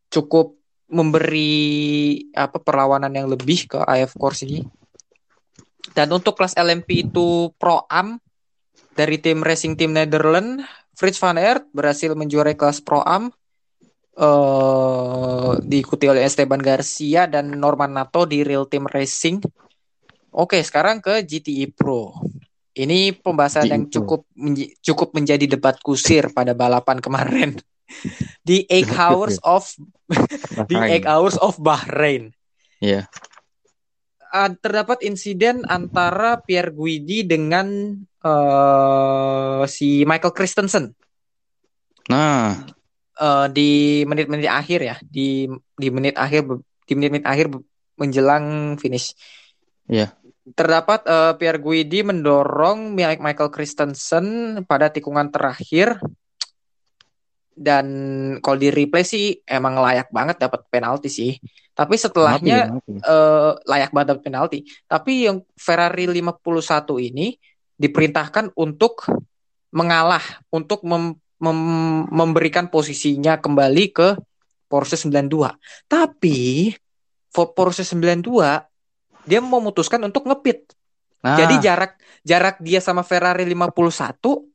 [0.06, 0.54] cukup
[0.86, 4.62] memberi apa perlawanan yang lebih ke AF Corse ini.
[5.92, 8.22] Dan untuk kelas LMP itu Pro Am
[8.94, 10.62] dari tim Racing Team Netherlands,
[10.94, 13.34] Frits van Aert berhasil menjuarai kelas Pro Am
[14.12, 19.40] eh diikuti oleh Esteban Garcia dan Norman Nato di Real Team Racing.
[20.32, 22.12] Oke, sekarang ke GTI Pro.
[22.72, 23.92] Ini pembahasan GTI yang Pro.
[23.92, 27.50] cukup menj- cukup menjadi debat kusir pada balapan kemarin.
[28.48, 29.68] Di Eight Hours of
[30.70, 30.76] di.
[30.76, 32.32] Eight Hours of Bahrain.
[32.80, 33.06] Iya.
[34.32, 37.68] Ah, terdapat insiden antara Pierre Guidi dengan
[38.24, 40.96] eh, si Michael Christensen.
[42.08, 42.64] Nah,
[43.18, 43.70] eh, di
[44.08, 46.46] menit-menit akhir ya di di menit akhir
[46.86, 47.46] di menit-menit akhir
[47.96, 49.12] menjelang finish.
[49.88, 50.14] Iya.
[50.56, 54.26] Terdapat eh, Pierre Guidi mendorong Mi- Michael Christensen
[54.66, 56.00] pada tikungan terakhir
[57.52, 57.86] dan
[58.40, 61.32] kalau di replay sih emang layak banget dapat penalti sih.
[61.72, 64.58] Tapi setelahnya eh, layak banget dapat penalti.
[64.88, 67.36] Tapi yang Ferrari 51 ini
[67.78, 69.08] diperintahkan untuk
[69.72, 74.08] mengalah, untuk mem- mem- memberikan posisinya kembali ke
[74.70, 75.52] Porsche 92.
[75.90, 76.70] Tapi
[77.28, 78.62] for Porsche 92
[79.26, 80.72] dia memutuskan untuk ngepit.
[81.22, 84.48] nah Jadi jarak jarak dia sama Ferrari 51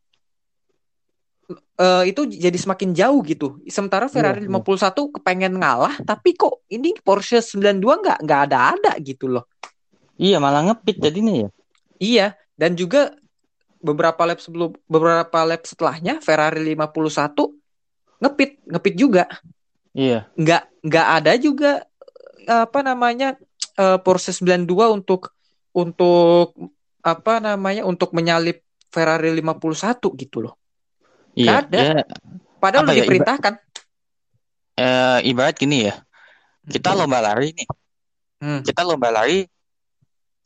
[1.79, 3.59] eh, itu jadi semakin jauh gitu.
[3.67, 4.59] Sementara Ferrari Iya, iya.
[4.59, 9.45] 51 kepengen ngalah, tapi kok ini Porsche 92 nggak nggak ada-ada gitu loh.
[10.17, 11.49] iya malah ngepit jadinya ya.
[12.01, 12.27] Iya,
[12.57, 13.13] dan juga
[13.81, 17.53] beberapa lap sebelum beberapa lap setelahnya Ferrari 51
[18.23, 19.25] ngepit, ngepit juga.
[19.93, 20.29] Iya.
[20.37, 21.71] Nggak nggak ada juga
[22.45, 23.37] eh, apa namanya
[23.77, 24.67] eh, Porsche 92
[24.97, 25.33] untuk
[25.73, 26.53] untuk
[27.05, 30.55] apa namanya untuk menyalip Ferrari 51 gitu loh.
[31.37, 31.61] Iya.
[31.61, 31.77] ada.
[31.77, 32.01] Ya,
[32.57, 33.53] Padahal udah ya, diperintahkan.
[34.77, 35.95] eh, ibarat gini ya.
[36.67, 37.67] Kita lomba lari nih.
[38.41, 38.61] Hmm.
[38.65, 39.45] Kita lomba lari.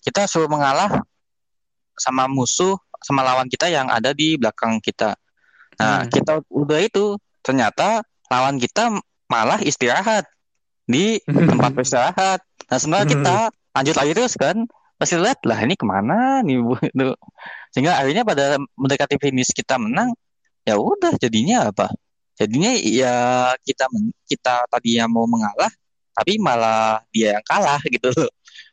[0.01, 1.01] Kita suruh mengalah
[1.93, 5.17] sama musuh, sama lawan kita yang ada di belakang kita.
[5.81, 6.09] Nah, Hmm.
[6.13, 10.29] kita udah itu ternyata lawan kita malah istirahat
[10.85, 12.39] di tempat beristirahat.
[12.69, 13.13] Nah, sebenarnya Hmm.
[13.17, 13.35] kita
[13.73, 14.57] lanjut lagi terus kan.
[15.01, 16.77] Pasti lihat lah ini ke mana nih Bu?"
[17.73, 20.13] Sehingga akhirnya pada mendekati finish kita menang,
[20.61, 21.89] ya udah jadinya apa?
[22.37, 23.15] Jadinya ya
[23.65, 23.89] kita
[24.29, 25.73] kita tadinya mau mengalah,
[26.13, 28.29] tapi malah dia yang kalah gitu loh.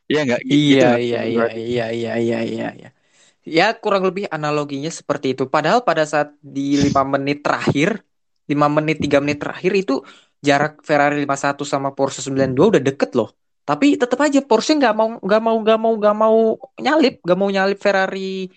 [0.08, 0.40] Iya nggak?
[0.44, 2.90] Gitu Iya, iya, iya, iya, iya, iya, iya, iya.
[3.48, 5.48] Ya kurang lebih analoginya seperti itu.
[5.48, 8.04] Padahal pada saat di lima menit terakhir,
[8.44, 10.04] lima menit tiga menit terakhir itu
[10.44, 13.32] jarak Ferrari 51 sama Porsche 92 udah deket loh.
[13.64, 16.36] Tapi tetap aja Porsche nggak mau nggak mau nggak mau nggak mau
[16.76, 18.48] nyalip, nggak mau nyalip Ferrari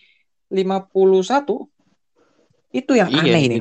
[0.52, 1.68] 51.
[2.72, 3.58] Itu yang Iya, aneh ini.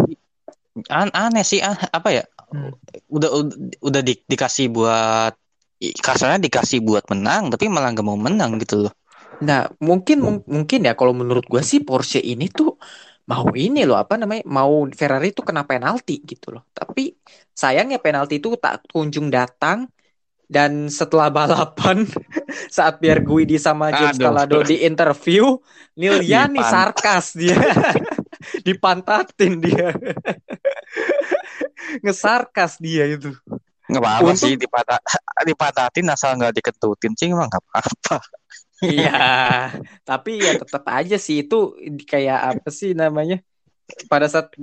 [0.91, 2.25] an- aneh sih ah, apa ya?
[2.51, 2.75] Hmm.
[3.11, 5.35] Udah udah, udah di- dikasih buat
[5.81, 8.93] kasarnya dikasih buat menang, tapi malah nggak mau menang gitu loh.
[9.41, 12.77] Nah, mungkin mung- mungkin ya kalau menurut gua sih Porsche ini tuh
[13.31, 16.63] mau ini loh apa namanya mau Ferrari itu kena penalti gitu loh.
[16.75, 17.15] Tapi
[17.55, 19.89] sayangnya penalti itu tak kunjung datang
[20.51, 22.03] dan setelah balapan
[22.77, 24.27] saat Pierre Guidi sama James Aduh.
[24.35, 25.57] Calado di interview,
[25.95, 27.57] Liliani Dipan- sarkas dia.
[28.67, 29.95] Dipantatin dia.
[32.05, 33.31] Ngesarkas dia itu.
[33.91, 34.99] Nggak apa-apa sih dipatah
[35.47, 38.17] dipatahin asal nggak dikentutin sih emang nggak apa-apa.
[38.81, 39.13] Iya,
[40.09, 41.77] tapi ya tetap aja sih itu
[42.09, 43.41] kayak apa sih namanya?
[44.07, 44.55] Pada saat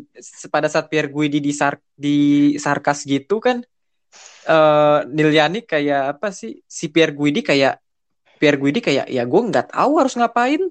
[0.47, 2.17] pada saat Pierre Guidi di sar, di
[2.57, 3.61] sarkas gitu kan
[4.47, 6.63] eh Niliani kayak apa sih?
[6.65, 7.77] Si Pierre Guidi kayak
[8.39, 10.61] Pierre Guidi kayak ya gue nggak tahu harus ngapain.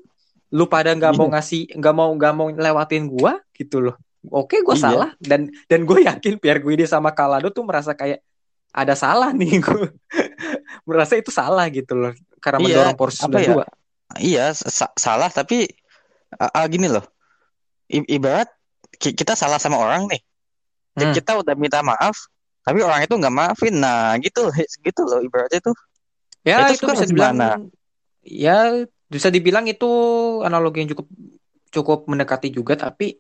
[0.55, 3.97] Lu pada nggak mau ngasih nggak mau nggak mau lewatin gua gitu loh.
[4.27, 4.83] Oke, gue Iya.
[4.91, 8.23] salah dan dan gue yakin Pierre Guidi sama Calado tuh merasa kayak
[8.75, 9.89] ada salah nih gue
[10.89, 12.13] merasa itu salah gitu loh
[12.47, 13.55] karena Iya, mendorong Porsche apa ya?
[13.59, 13.67] 92.
[14.23, 15.67] Iya sa- salah tapi
[16.39, 17.03] ah, gini loh.
[17.91, 18.47] I- ibarat
[19.03, 20.23] ki- kita salah sama orang nih.
[20.97, 21.11] Hmm.
[21.11, 22.17] Kita udah minta maaf,
[22.63, 23.75] tapi orang itu nggak maafin.
[23.83, 24.47] Nah, gitu
[24.87, 25.77] gitu loh ibaratnya tuh.
[26.47, 27.59] Ya Itu itu bisa dibilang gimana?
[28.23, 28.59] ya
[29.07, 29.87] bisa dibilang itu
[30.43, 31.07] analogi yang cukup
[31.71, 33.19] cukup mendekati juga tapi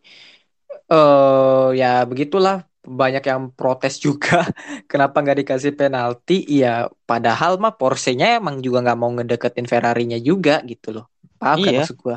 [0.91, 4.47] eh ya begitulah banyak yang protes juga.
[4.91, 6.47] Kenapa nggak dikasih penalti?
[6.47, 11.07] Ya padahal mah Porsche-nya emang juga nggak mau ngedeketin Ferrari-nya juga gitu loh.
[11.37, 11.80] Paham kan Iya.
[11.82, 12.16] maksud gua?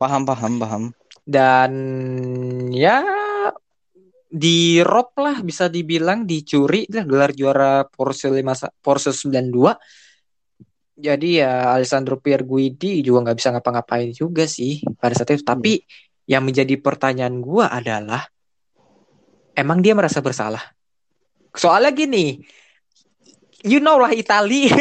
[0.00, 0.84] Paham paham paham.
[1.22, 1.70] dan
[2.74, 2.98] ya
[4.32, 9.76] di rob lah bisa dibilang dicuri lah gelar juara Porsche 5 Porsche 92
[10.96, 15.44] jadi ya Alessandro Pierguidi juga nggak bisa ngapa-ngapain juga sih pada saat itu.
[15.44, 15.82] Tapi
[16.28, 18.28] yang menjadi pertanyaan gua adalah
[19.56, 20.62] emang dia merasa bersalah
[21.52, 22.40] soalnya gini
[23.62, 24.68] you know lah Itali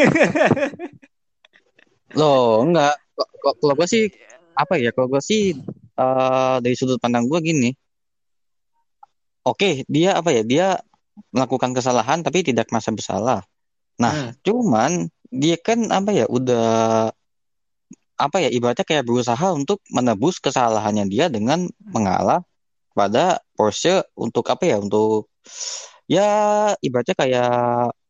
[2.11, 2.99] Loh, enggak.
[3.39, 4.11] Kalau gue sih
[4.51, 4.91] apa ya?
[4.91, 5.55] Kalau gue sih
[5.95, 7.69] eh, dari sudut pandang gue gini.
[9.47, 10.43] Oke, dia apa ya?
[10.45, 10.67] Dia
[11.34, 13.39] melakukan kesalahan tapi tidak merasa bersalah.
[13.97, 14.32] Nah, Hmm.
[14.43, 14.91] cuman
[15.32, 16.26] dia kan apa ya?
[16.28, 16.67] Udah
[18.19, 18.49] apa ya?
[18.51, 22.43] Ibaratnya kayak berusaha untuk menebus kesalahannya dia dengan mengalah
[22.92, 24.78] pada Porsche untuk apa ya?
[24.80, 25.32] Untuk
[26.08, 26.28] ya
[26.80, 27.52] ibaratnya kayak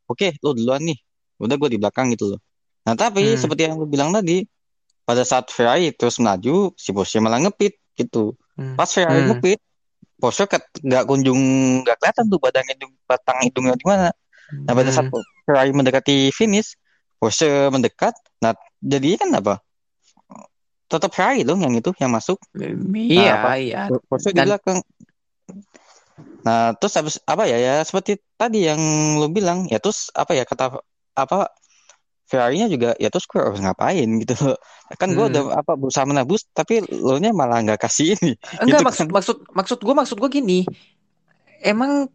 [0.09, 0.97] oke, lu duluan nih.
[1.41, 2.39] Udah gue di belakang gitu loh.
[2.85, 3.39] Nah, tapi Hmm.
[3.39, 4.45] seperti yang lu bilang tadi,
[5.05, 8.33] pada saat Ferrari terus melaju, si Porsche malah ngepit gitu.
[8.57, 8.77] Hmm.
[8.77, 9.37] Pas Ferrari Hmm.
[9.37, 9.59] ngepit,
[10.21, 11.41] Porsche ket- nggak kunjung
[11.81, 14.09] nggak kelihatan tuh batang hidung batang hidungnya di mana.
[14.67, 15.23] Nah, pada saat Hmm.
[15.45, 16.77] Ferrari mendekati finish,
[17.17, 18.13] Porsche mendekat.
[18.41, 19.53] Nah, jadinya kan apa?
[20.91, 22.35] Tetap Ferrari dong yang itu yang masuk.
[22.91, 23.51] iya apa?
[23.55, 24.83] iya Porsche di Dan- belakang.
[26.41, 28.81] Nah, terus habis apa ya ya seperti tadi yang
[29.15, 30.81] lu bilang, ya terus apa ya kata
[31.13, 31.53] apa
[32.25, 34.57] Ferrari-nya juga ya terus gue harus ngapain gitu loh.
[34.99, 35.31] Kan gue Hmm.
[35.31, 38.35] udah apa berusaha menebus tapi lo nya malah nggak kasih ini.
[38.59, 39.15] Enggak Gitu maksud kan.
[39.15, 40.59] maksud maksud gue maksud gue gini.
[41.61, 42.11] Emang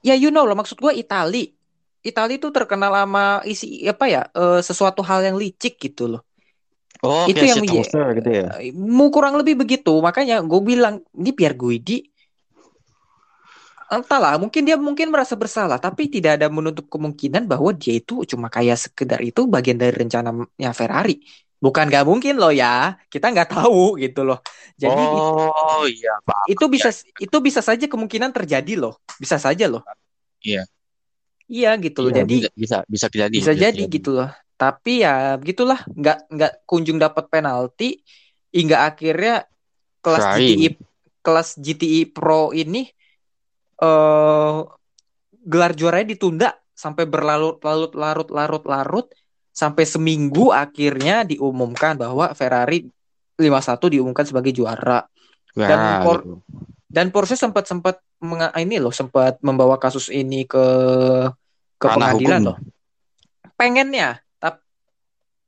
[0.00, 1.54] ya you know lah maksud gue Itali.
[2.00, 6.25] Itali itu terkenal sama isi apa ya eh, sesuatu hal yang licik gitu loh.
[7.04, 7.82] Oh, Itu yang iya.
[7.82, 8.46] poster gitu ya.
[8.62, 9.92] Eh, Mau kurang lebih begitu.
[10.00, 12.00] Makanya gue bilang ini biar Guidi
[13.86, 18.50] entahlah mungkin dia mungkin merasa bersalah tapi tidak ada menutup kemungkinan bahwa dia itu cuma
[18.50, 21.22] kayak sekedar itu bagian dari rencananya Ferrari
[21.62, 24.42] bukan nggak mungkin loh ya kita nggak tahu gitu loh
[24.74, 26.50] jadi oh iya pak.
[26.50, 26.90] itu bisa
[27.22, 29.86] itu bisa saja kemungkinan terjadi loh bisa saja loh
[30.42, 30.62] Iya.
[31.46, 33.34] iya gitu loh Iya, jadi bisa bisa bisa terjadi.
[33.38, 38.00] bisa jadi gitu loh tapi ya begitulah nggak nggak kunjung dapat penalti
[38.50, 39.44] hingga akhirnya
[40.00, 40.48] kelas Ferrari.
[40.48, 40.68] GTI
[41.20, 42.88] kelas GTI Pro ini
[43.76, 44.56] eh
[45.46, 49.06] gelar juaranya ditunda sampai berlarut-larut larut-larut larut
[49.52, 52.88] sampai seminggu akhirnya diumumkan bahwa Ferrari
[53.36, 55.04] 51 diumumkan sebagai juara
[55.56, 56.36] Wah, Dan Por- gitu.
[56.92, 58.00] dan Porsche sempat sempat
[58.60, 60.64] ini loh sempat membawa kasus ini ke
[61.76, 62.48] ke Ranah pengadilan hukum.
[62.52, 62.58] loh.
[63.56, 64.20] Pengennya,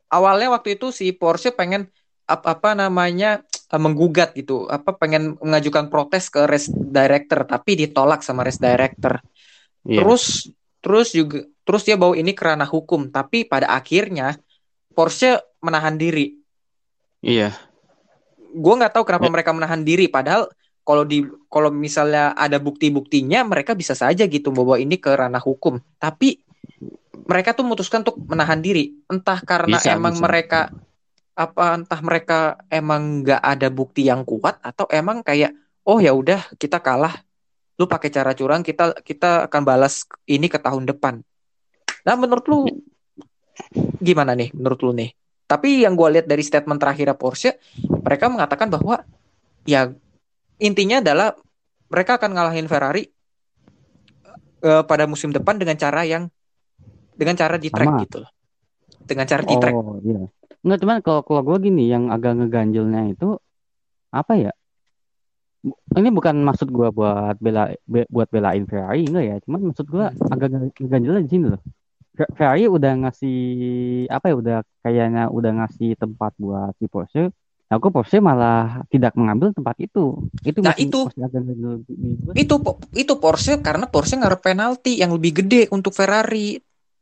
[0.08, 1.88] awalnya waktu itu si Porsche pengen
[2.28, 3.40] apa, apa namanya
[3.72, 9.20] eh, menggugat gitu, apa pengen mengajukan protes ke race director tapi ditolak sama race director.
[9.84, 10.04] Iya.
[10.04, 10.24] Terus
[10.78, 14.36] terus juga terus dia bawa ini ke ranah hukum, tapi pada akhirnya
[14.96, 16.34] Porsche menahan diri
[17.18, 17.50] Iya.
[18.48, 19.34] gue nggak tahu kenapa Ya.
[19.34, 20.48] mereka menahan diri padahal
[20.86, 21.20] kalau di
[21.52, 26.40] kalau misalnya ada bukti-buktinya mereka bisa saja gitu bawa ini ke ranah hukum tapi
[27.28, 28.96] mereka tuh memutuskan untuk menahan diri.
[29.10, 30.24] Entah karena Bisa, emang bisa.
[30.24, 30.60] mereka
[31.38, 35.54] apa entah mereka emang nggak ada bukti yang kuat atau emang kayak
[35.86, 37.14] oh ya udah kita kalah.
[37.78, 41.22] Lu pakai cara curang kita kita akan balas ini ke tahun depan.
[42.02, 42.58] Nah menurut lu
[44.02, 44.50] gimana nih?
[44.56, 45.14] Menurut lu nih?
[45.48, 47.56] Tapi yang gue lihat dari statement terakhir Porsche
[48.04, 49.00] mereka mengatakan bahwa
[49.64, 49.88] ya
[50.58, 51.38] intinya adalah
[51.88, 53.08] mereka akan ngalahin Ferrari
[54.64, 56.28] eh, pada musim depan dengan cara yang
[57.18, 58.02] dengan cara di track Sama.
[58.06, 58.30] gitu loh.
[59.02, 59.74] Dengan cara di track.
[59.74, 60.22] Oh iya.
[60.58, 63.34] Enggak cuman kalau kalau gue gini yang agak ngeganjelnya itu
[64.10, 64.52] apa ya?
[65.90, 69.36] Ini bukan maksud gue buat bela be- buat belain Ferrari enggak ya.
[69.42, 70.32] Cuman maksud gue Hmm.
[70.32, 71.62] agak nge- ngeganjelnya di sini loh.
[72.14, 73.38] Fer- Ferrari udah ngasih
[74.08, 74.34] apa ya?
[74.34, 77.34] Udah kayaknya udah ngasih tempat buat si Porsche.
[77.68, 80.24] Nah, kok Porsche malah tidak mengambil tempat itu.
[80.40, 81.00] Itu Nah, masih- itu.
[81.12, 81.42] masih.
[82.32, 82.54] Itu
[82.96, 86.56] itu Porsche karena Porsche ngarep penalti yang lebih gede untuk Ferrari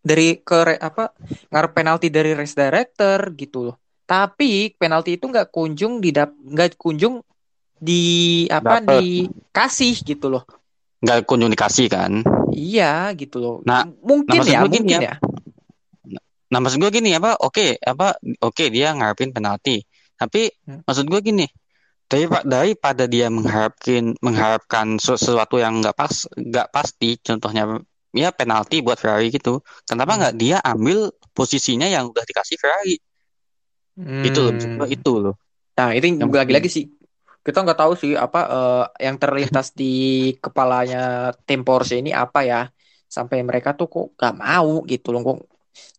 [0.07, 1.11] dari ke apa
[1.51, 3.77] ngarep penalti dari race director gitu loh.
[4.07, 7.27] Tapi penalti itu nggak kunjung didap nggak kunjung
[7.75, 9.03] di apa Dapet.
[9.03, 10.47] dikasih gitu loh.
[11.03, 12.23] Nggak kunjung dikasih kan.
[12.55, 13.55] Iya gitu loh.
[13.67, 15.01] Nah, mungkin nah, ya, mungkin ya.
[15.03, 15.15] ya.
[16.47, 17.35] Nah, maksud gue gini apa?
[17.43, 18.15] Oke, apa?
[18.39, 19.83] Oke, dia ngarepin penalti.
[20.15, 20.81] Tapi Hmm.
[20.87, 21.47] maksud gue gini,
[22.07, 27.67] dari daripada dia mengharapkan mengharapkan su- sesuatu yang nggak pas, nggak pasti, contohnya
[28.17, 29.61] ya penalti buat Ferrari gitu.
[29.85, 30.21] Kenapa Hmm.
[30.21, 32.97] nggak dia ambil posisinya yang udah dikasih Ferrari?
[34.25, 34.89] Itu loh, Hmm.
[34.89, 35.35] itu loh.
[35.77, 36.85] Nah, itu Yang lagi-lagi sih.
[37.47, 39.93] Kita nggak tahu sih apa eh, yang terlintas di
[40.43, 42.67] kepalanya tim Porsche ini apa ya.
[43.07, 45.23] Sampai mereka tuh kok gak mau gitu loh.
[45.23, 45.39] Kok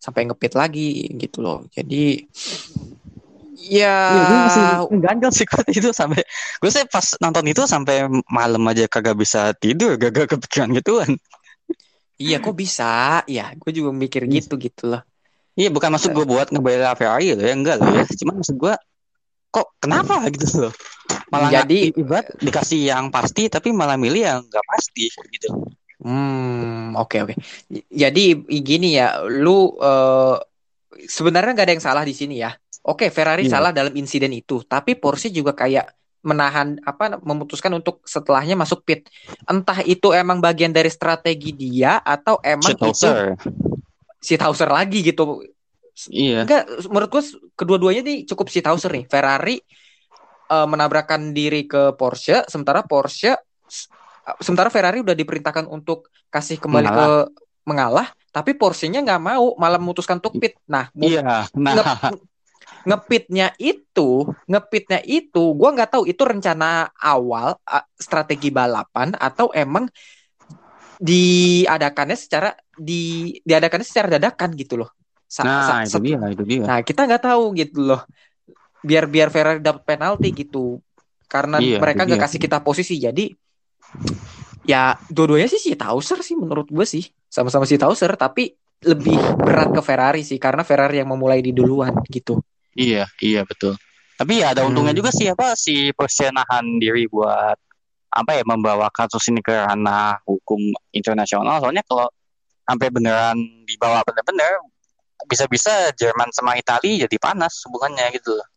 [0.03, 1.63] sampai ngepit lagi gitu loh.
[1.71, 2.27] Jadi
[3.57, 4.63] Ya, Iya, gue masih
[5.01, 6.21] ganjel sih gue itu sampai
[6.61, 11.11] gue sih pas nonton itu sampai malam aja kagak bisa tidur, gak kepikiran gituan.
[12.17, 13.21] Iya kok bisa?
[13.25, 15.01] Ya, gue juga mikir gitu gitu loh.
[15.57, 18.05] Iya, bukan maksud gue buat ngebela Ferrari loh ya, enggak loh ya.
[18.05, 18.73] Cuman maksud gue
[19.49, 20.73] kok kenapa gitu loh.
[21.33, 25.49] Malah Jadi- ibarat dikasih yang pasti tapi malah milih yang nggak pasti gitu.
[25.97, 27.33] Hmm, oke oke.
[27.89, 30.35] Jadi gini ya, lu eh,
[31.09, 32.53] sebenarnya nggak ada yang salah di sini ya.
[32.87, 33.59] Oke, Ferrari Iya.
[33.59, 35.89] salah dalam insiden itu, tapi Porsche juga kayak
[36.27, 39.07] menahan apa memutuskan untuk setelahnya masuk pit.
[39.47, 43.39] Entah itu emang bagian dari strategi dia atau emang itu Shithouser.
[44.19, 45.39] shithouser lagi gitu.
[46.11, 46.43] Iya.
[46.43, 47.23] Enggak, menurut gue
[47.55, 49.07] kedua-duanya nih cukup shithouser nih.
[49.07, 49.57] Ferrari
[50.51, 53.39] eh, menabrakkan diri ke Porsche, sementara Porsche,
[54.43, 57.07] sementara Ferrari udah diperintahkan untuk kasih kembali Mengalah.
[57.07, 57.11] ke
[57.67, 60.59] mengalah, tapi Porsche-nya nggak mau, malah memutuskan untuk pit.
[60.67, 61.47] Nah, Iya.
[61.55, 62.19] Nah, nge-
[62.85, 67.57] ngepitnya itu, ngepitnya itu, gua nggak tahu itu rencana awal
[67.97, 69.85] strategi balapan atau emang
[70.97, 72.93] diadakannya secara di
[73.45, 74.89] diadakannya secara dadakan gitu loh.
[75.29, 76.65] Sa- nah sa- itu dia, itu dia.
[76.67, 78.01] Nah, kita nggak tahu gitu loh.
[78.87, 80.81] Biar biar Ferrari dapat penalti gitu.
[81.27, 82.95] Karena Iya, mereka nggak kasih kita posisi.
[83.01, 83.21] Jadi
[84.67, 87.03] ya dua-duanya sih si Tauser sih menurut gue sih.
[87.31, 88.51] Sama-sama si Tauser tapi
[88.85, 92.37] lebih berat ke Ferrari sih karena Ferrari yang memulai di duluan gitu.
[92.77, 93.73] Iya, iya betul.
[94.17, 95.01] Tapi ya ada untungnya Hmm.
[95.01, 97.57] juga sih apa si Porsche nahan diri buat
[98.07, 100.61] apa ya membawa kasus ini ke ranah hukum
[100.93, 101.57] internasional.
[101.61, 102.09] Soalnya kalau
[102.65, 104.61] sampai beneran dibawa bener-bener
[105.25, 108.37] bisa-bisa Jerman sama Italia jadi panas hubungannya gitu.
[108.37, 108.47] loh.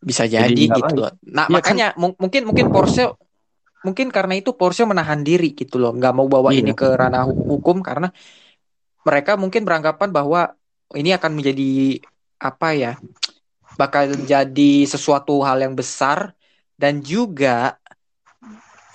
[0.00, 1.12] Bisa jadi, Jadi gitu loh.
[1.32, 3.12] Nah, Iya makanya mu- mungkin mungkin Porsche
[3.84, 6.60] mungkin karena itu Porsche menahan diri gitu loh, nggak mau bawa Iya.
[6.64, 8.08] ini ke ranah hu- hukum karena
[9.06, 10.52] mereka mungkin beranggapan bahwa
[10.94, 12.02] ini akan menjadi
[12.36, 12.92] apa ya?
[13.80, 16.32] Bakal jadi sesuatu hal yang besar
[16.80, 17.76] dan juga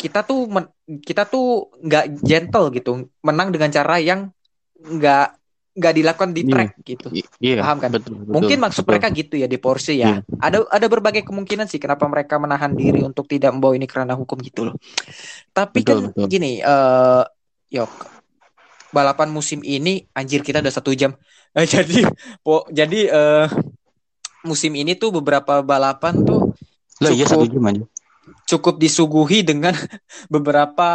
[0.02, 0.74] kita tuh men-
[1.06, 4.34] kita tuh nggak gentle gitu, menang dengan cara yang
[4.82, 5.26] nggak
[5.78, 6.52] nggak dilakukan di Iya.
[6.52, 7.08] track gitu.
[7.14, 7.90] I- iya, Paham kan?
[7.94, 8.92] betul, betul, Mungkin maksud betul.
[8.92, 10.20] mereka gitu ya di Porsche ya.
[10.42, 14.42] Ada ada berbagai kemungkinan sih kenapa mereka menahan diri untuk tidak membawa ini kerana hukum
[14.42, 14.76] gitu loh.
[15.54, 16.26] Tapi Betul, kan betul.
[16.28, 17.24] gini, eh
[17.72, 17.92] yok
[18.92, 21.12] balapan musim ini anjir kita udah satu jam.
[21.56, 22.08] Eh, jadi
[22.44, 23.48] po, jadi eh
[24.44, 26.50] musim ini tuh beberapa balapan tuh
[27.02, 27.84] Lah iya cukup jam aja.
[28.46, 29.74] cukup disuguhi dengan
[30.34, 30.90] beberapa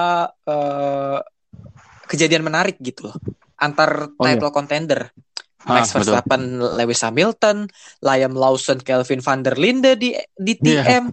[0.47, 1.19] eh
[2.07, 3.17] kejadian menarik gitu loh
[3.59, 4.37] antar Oh, iya.
[4.39, 5.01] title contender.
[5.67, 6.15] Ah, Max betul.
[6.15, 6.43] Verstappen,
[6.79, 7.67] Lewis Hamilton,
[7.99, 10.83] Liam Lawson, Kelvin van der Linde di di Iya.
[10.87, 11.05] TM.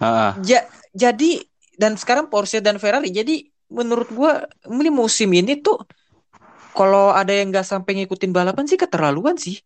[0.00, 0.64] Ah, Ja-
[0.96, 1.44] jadi
[1.76, 3.12] dan sekarang Porsche dan Ferrari.
[3.12, 5.84] Jadi menurut gua ini musim ini tuh
[6.72, 9.58] kalau ada yang nggak sampai ngikutin balapan sih keterlaluan sih.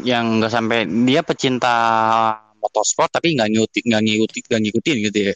[0.00, 1.74] Yang nggak sampai dia pecinta
[2.56, 5.34] motorsport tapi nggak ngikutin nggak ngikutin nggak ngikutin gitu ya.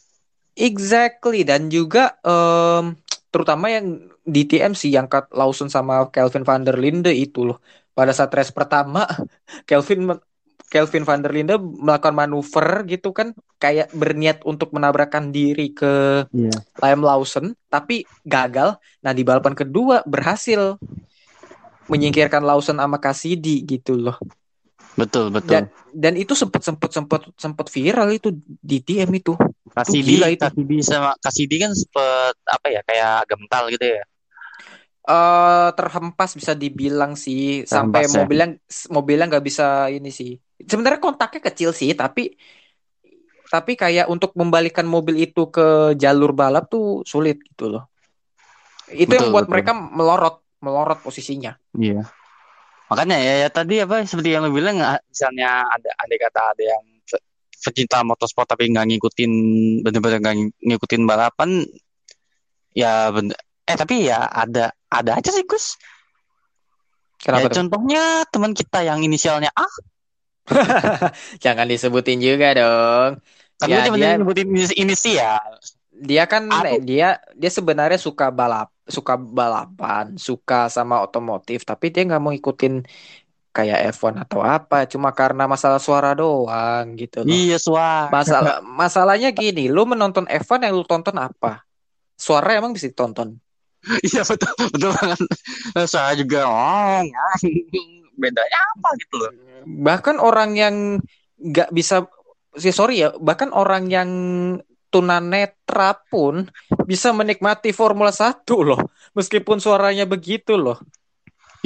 [0.56, 2.96] Exactly dan juga em,
[3.28, 7.60] terutama yang di TM sih yang cut Lawson sama Kelvin van der Linde itu loh.
[7.92, 9.04] Pada saat race pertama
[9.68, 10.16] Kelvin
[10.66, 16.56] Kelvin van der Linde melakukan manuver gitu kan kayak berniat untuk menabrakkan diri ke Iya.
[16.80, 18.80] Liam Lawson tapi gagal.
[19.04, 20.80] Nah di balapan kedua berhasil
[21.86, 24.16] menyingkirkan Lawson sama Cassidy gitu loh.
[24.96, 25.68] Betul betul.
[25.96, 29.32] Dan itu sempet sempet sempet sempet viral itu di TM itu.
[29.76, 30.40] Kasidi, itu.
[30.40, 34.04] Kasidi sama Kasidi kan sempet apa ya kayak gental gitu ya.
[35.06, 38.18] eh terhempas bisa dibilang sih sampai Terhempas ya.
[38.26, 38.46] mobilnya
[38.90, 40.34] mobilnya nggak bisa ini sih
[40.66, 42.34] sebenarnya kontaknya kecil sih tapi
[43.46, 47.86] tapi kayak untuk membalikan mobil itu ke jalur balap tuh sulit gitu loh
[48.90, 49.52] itu yang Betul, buat betul.
[49.54, 52.02] mereka melorot melorot posisinya Iya.
[52.86, 56.62] Makanya ya, ya tadi apa seperti yang lo bilang ah, misalnya ada ada kata ada
[56.62, 57.24] yang pe-
[57.58, 59.32] pecinta motorsport tapi nggak ngikutin
[59.82, 61.66] bener-bener nggak ng- ngikutin balapan
[62.70, 63.34] ya bener
[63.66, 65.74] eh tapi ya ada ada aja sih Gus.
[67.18, 69.66] Kenapa ya contohnya teman kita yang inisialnya A.
[71.42, 73.10] Jangan disebutin juga dong.
[73.58, 74.46] Kan Ya, cuma dia- nyebutin
[74.78, 75.42] inisial.
[75.90, 76.78] Dia kan Aduh.
[76.84, 82.86] dia dia sebenarnya suka balap suka balapan suka sama otomotif tapi dia nggak mau ikutin
[83.56, 87.32] kayak F1 atau apa cuma karena masalah suara doang gitu loh.
[87.32, 88.12] Iya suara.
[88.12, 91.64] Masalah masalahnya gini lu menonton F1 yang lu tonton apa?
[92.20, 93.40] Suara emang bisa ditonton?
[94.04, 95.18] Iya betul betul banget.
[95.88, 97.00] Suara juga oh
[98.20, 98.88] bedanya apa?
[99.00, 99.32] Gitu loh.
[99.64, 100.76] Bahkan orang yang
[101.40, 102.04] nggak bisa
[102.56, 104.10] sih sorry ya bahkan orang yang
[104.88, 106.48] tunanetra pun
[106.86, 108.80] bisa menikmati Formula 1 loh
[109.12, 110.78] meskipun suaranya begitu loh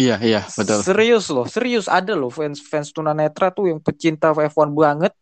[0.00, 0.80] Iya, iya, betul.
[0.80, 5.12] Serius loh, serius ada loh fans fans tunanetra tuh yang pecinta F1 banget.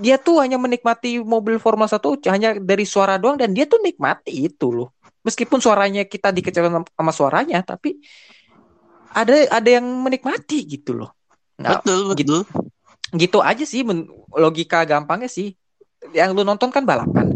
[0.00, 2.00] Dia tuh hanya menikmati mobil Formula 1
[2.32, 4.96] hanya dari suara doang dan dia tuh nikmati itu loh.
[5.20, 8.00] Meskipun suaranya kita dikecewakan sama suaranya, tapi
[9.12, 11.12] ada ada yang menikmati gitu loh.
[11.60, 12.64] Nah, Betul, gitu, betul.
[13.12, 13.84] gitu aja sih
[14.32, 15.52] logika gampangnya sih.
[16.16, 17.31] Yang lu nonton kan balapan.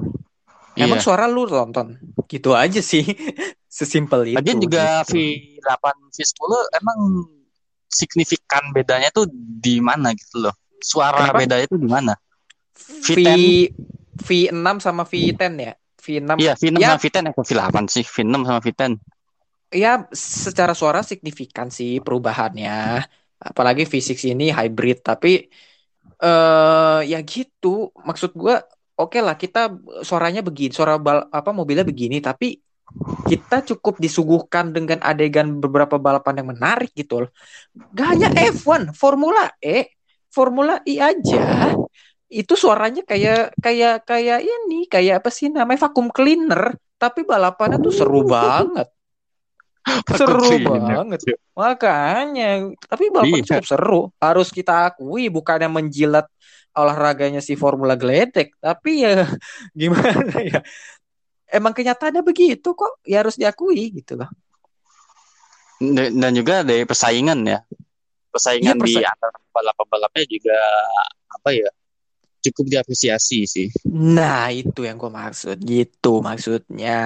[0.77, 1.05] Emang Iya.
[1.05, 1.97] suara lu nonton.
[2.29, 3.03] Gitu aja sih.
[3.77, 4.37] Sesimpel itu.
[4.37, 5.16] Lagian juga gitu.
[5.16, 6.51] V8, V10
[6.81, 6.99] emang
[7.87, 10.55] signifikan bedanya tuh di mana gitu loh.
[10.81, 11.39] Suara Kenapa?
[11.45, 12.12] bedanya tuh di mana?
[12.77, 13.72] V V10.
[14.16, 15.72] V6 sama V10 ya.
[16.01, 16.89] V6 Iya, V6 Ya.
[16.93, 18.05] sama V10 atau V8 sih?
[18.05, 18.93] V6 sama V10.
[19.66, 23.03] ya secara suara signifikan sih perubahannya.
[23.37, 25.51] Apalagi V6 ini hybrid tapi
[26.16, 27.91] eh ya gitu.
[27.93, 28.62] Maksud gua
[28.97, 29.73] oke lah kita
[30.03, 32.57] suaranya begini, suara bal apa mobilnya begini tapi
[33.27, 37.31] kita cukup disuguhkan dengan adegan beberapa balapan yang menarik gitu loh.
[37.91, 39.91] Gak hanya F1, Formula E,
[40.31, 41.75] Formula E aja.
[42.31, 47.91] Itu suaranya kayak kayak kayak ini, kayak apa sih namanya vacuum cleaner, tapi balapannya tuh
[47.95, 48.87] seru banget.
[50.15, 51.21] Seru banget.
[51.55, 53.47] Makanya, tapi balapan Iya.
[53.59, 54.03] cukup seru.
[54.19, 56.27] Harus kita akui bukannya menjilat
[56.77, 59.24] olahraganya si Formula Gledek, tapi ya
[59.81, 60.61] gimana ya?
[61.49, 64.29] Emang kenyataannya begitu kok, ya harus diakui gitu loh.
[65.93, 67.61] Dan juga dari persaingan ya.
[68.33, 70.57] Persaingan Iya, di persa- antara balap-balapnya juga
[71.33, 71.70] apa ya?
[72.45, 73.68] Cukup diapresiasi sih.
[73.91, 77.01] Nah, itu yang gue maksud, gitu maksudnya.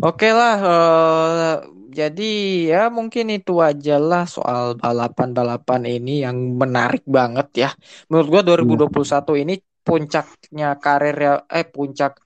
[0.00, 1.54] Oke lah, eh,
[1.92, 2.32] jadi
[2.72, 7.70] ya mungkin itu aja lah soal balapan-balapan ini yang menarik banget ya.
[8.08, 12.16] Menurut gua 2021 ini puncaknya karir ya, eh puncak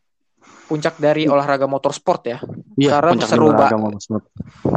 [0.66, 2.38] puncak dari olahraga motorsport ya.
[2.78, 4.24] Iya, Karena puncak seru olahraga ba- motorsport.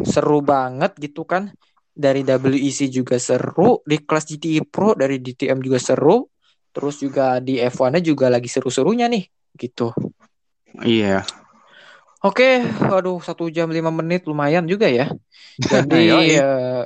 [0.06, 1.54] Seru banget gitu kan.
[2.00, 6.24] Dari WEC juga seru, di kelas GTI Pro dari DTM juga seru.
[6.72, 9.26] Terus juga di F1-nya juga lagi seru-serunya nih,
[9.58, 9.92] gitu.
[10.86, 11.26] Iya.
[12.20, 15.08] Oke, waduh satu jam lima menit lumayan juga ya.
[15.72, 16.36] Jadi Yoi.
[16.36, 16.84] eh,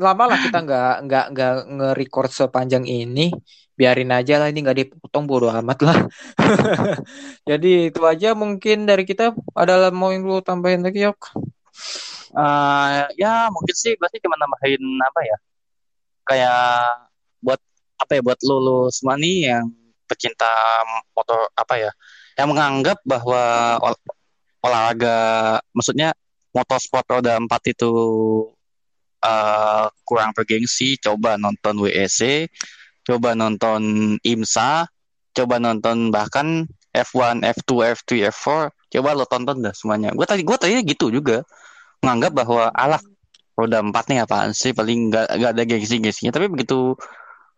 [0.00, 3.28] lama lah kita nggak nggak nggak nge-record sepanjang ini.
[3.76, 5.98] Biarin aja lah ini nggak dipotong bodo amat lah.
[7.50, 9.36] Jadi itu aja mungkin dari kita.
[9.52, 11.36] Ada mau yang lu tambahin lagi yok?
[12.32, 15.36] Eh, ya mungkin sih pasti cuma nambahin apa ya?
[16.24, 16.60] Kayak
[17.44, 17.60] buat
[18.00, 19.68] apa ya buat lu semua nih yang
[20.08, 20.48] pecinta
[21.12, 21.92] motor apa ya?
[22.40, 23.42] Yang menganggap bahwa
[24.62, 26.14] olahraga maksudnya
[26.54, 27.90] motorsport roda empat itu
[29.22, 32.50] eh, kurang bergengsi, coba nonton WEC,
[33.06, 33.82] coba nonton
[34.22, 34.86] IMSA,
[35.34, 40.12] coba nonton bahkan F1, F2, F3, F4, coba lo tonton dah semuanya.
[40.12, 41.40] Gue tadi gue tadi gitu juga
[42.04, 43.00] menganggap bahwa alah
[43.56, 46.96] roda empat nih apaan sih paling nggak nggak ada gengsi-gengsinya tapi begitu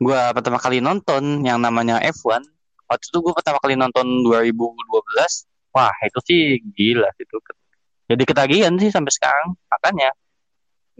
[0.02, 2.42] gua pertama kali nonton yang namanya F1
[2.90, 6.40] waktu itu gua pertama kali nonton 2012 wah itu sih
[6.76, 7.36] gila itu
[8.10, 10.10] jadi ketagihan sih sampai sekarang makanya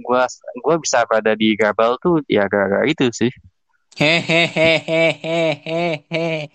[0.07, 0.23] gua
[0.65, 3.31] gua bisa berada di Gabel tuh ya gara-gara itu sih
[3.99, 5.63] Hehehehehehehe.
[5.65, 6.51] Hehehe.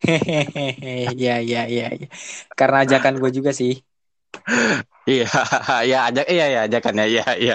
[1.22, 2.06] Ya ya ya ya.
[2.58, 3.72] Karena ajakan gue juga sih.
[5.10, 5.24] iya
[5.90, 7.54] ya ajak iya ya ajakan ya iya iya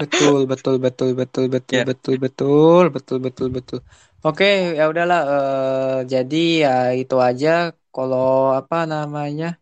[0.00, 1.84] Betul, betul, betul, betul, betul, Ya.
[1.88, 3.80] betul, betul, betul, betul, betul.
[4.26, 4.44] Oke,
[4.78, 5.20] ya udahlah.
[5.32, 6.70] eh, jadi ya
[7.00, 7.48] itu aja.
[7.92, 9.60] Kalau apa namanya,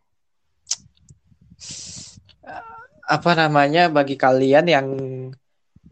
[3.10, 4.86] apa namanya bagi kalian yang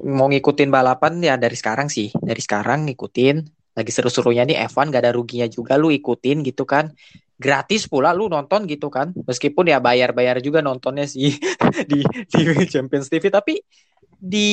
[0.06, 3.36] mau ngikutin balapan ya dari sekarang sih, dari sekarang ngikutin.
[3.74, 6.94] Lagi seru-serunya nih F1 gak ada ruginya juga lu ikutin gitu kan.
[7.38, 9.10] Gratis pula lu nonton gitu kan.
[9.26, 11.34] Meskipun ya bayar-bayar juga nontonnya sih
[11.90, 13.58] di di Champions TV tapi
[14.18, 14.50] di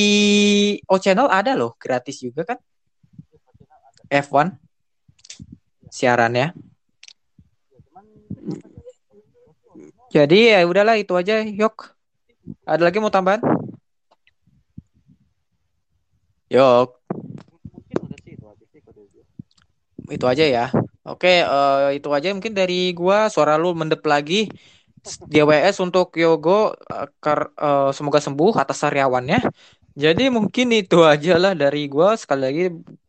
[0.85, 2.61] O Channel ada loh gratis juga kan
[4.14, 4.53] F1
[5.89, 6.53] siarannya
[10.13, 11.93] jadi ya udahlah itu aja yok.
[12.67, 13.41] Ada lagi mau tambahan?
[16.49, 17.01] Yok.
[20.15, 20.63] Itu aja ya.
[21.05, 23.17] Oke eh, itu aja mungkin dari gua.
[23.34, 24.49] Suara lu mendep lagi.
[25.34, 29.38] GWS untuk Yogo eh, kar- eh, semoga sembuh atas sariawannya.
[29.95, 32.65] Jadi mungkin itu aja lah dari gua sekali lagi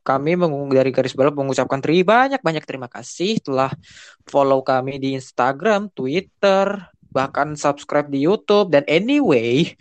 [0.07, 0.39] kami
[0.71, 3.75] dari garis balap mengucapkan terima banyak banyak terima kasih telah
[4.23, 9.75] follow kami di Instagram, Twitter, bahkan subscribe di YouTube dan anyway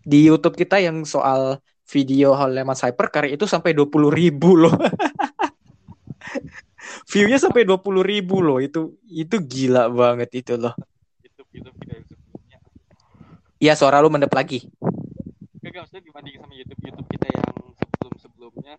[0.00, 4.72] di YouTube kita yang soal video Haleman Hypercar itu sampai 20.000 ribu loh.
[7.12, 8.58] View-nya sampai 20.000 ribu loh.
[8.64, 10.72] Itu itu gila banget itu loh.
[13.60, 14.64] Iya suara lu mendep lagi.
[15.76, 18.74] Juga maksudnya dibanding sama YouTube YouTube kita yang sebelum sebelumnya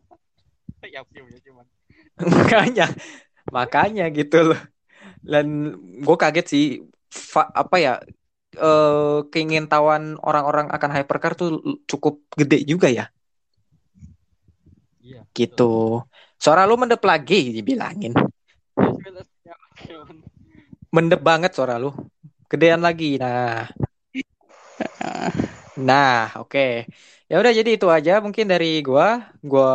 [0.98, 1.66] ya view-nya cuman.
[2.34, 2.88] Makanya
[3.54, 4.62] makanya gitu loh.
[5.22, 6.66] Dan gue kaget sih
[7.14, 7.94] fa- apa ya
[8.58, 13.14] eh keingintahuan orang-orang akan hypercar tuh cukup gede juga ya.
[14.98, 16.02] Iya gitu.
[16.42, 18.18] suara lu mendep lagi dibilangin.
[19.46, 19.54] Ya,
[20.98, 21.94] mendep banget suara lu.
[22.50, 23.70] Gedean lagi nah
[25.78, 26.60] nah oke
[27.30, 29.70] ya udah jadi itu aja mungkin dari gua gua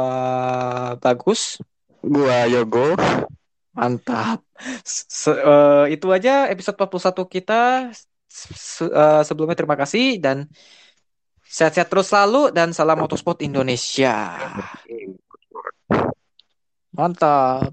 [0.98, 1.62] bagus
[2.02, 2.98] Gua Yogo.
[3.78, 4.42] Mantap.
[4.82, 7.94] Se- eh, itu aja episode 41 kita.
[8.26, 10.50] Se- eh, sebelumnya terima kasih dan
[11.46, 14.16] sehat-sehat terus selalu dan salam motorsport Indonesia.
[16.96, 17.72] Mantap.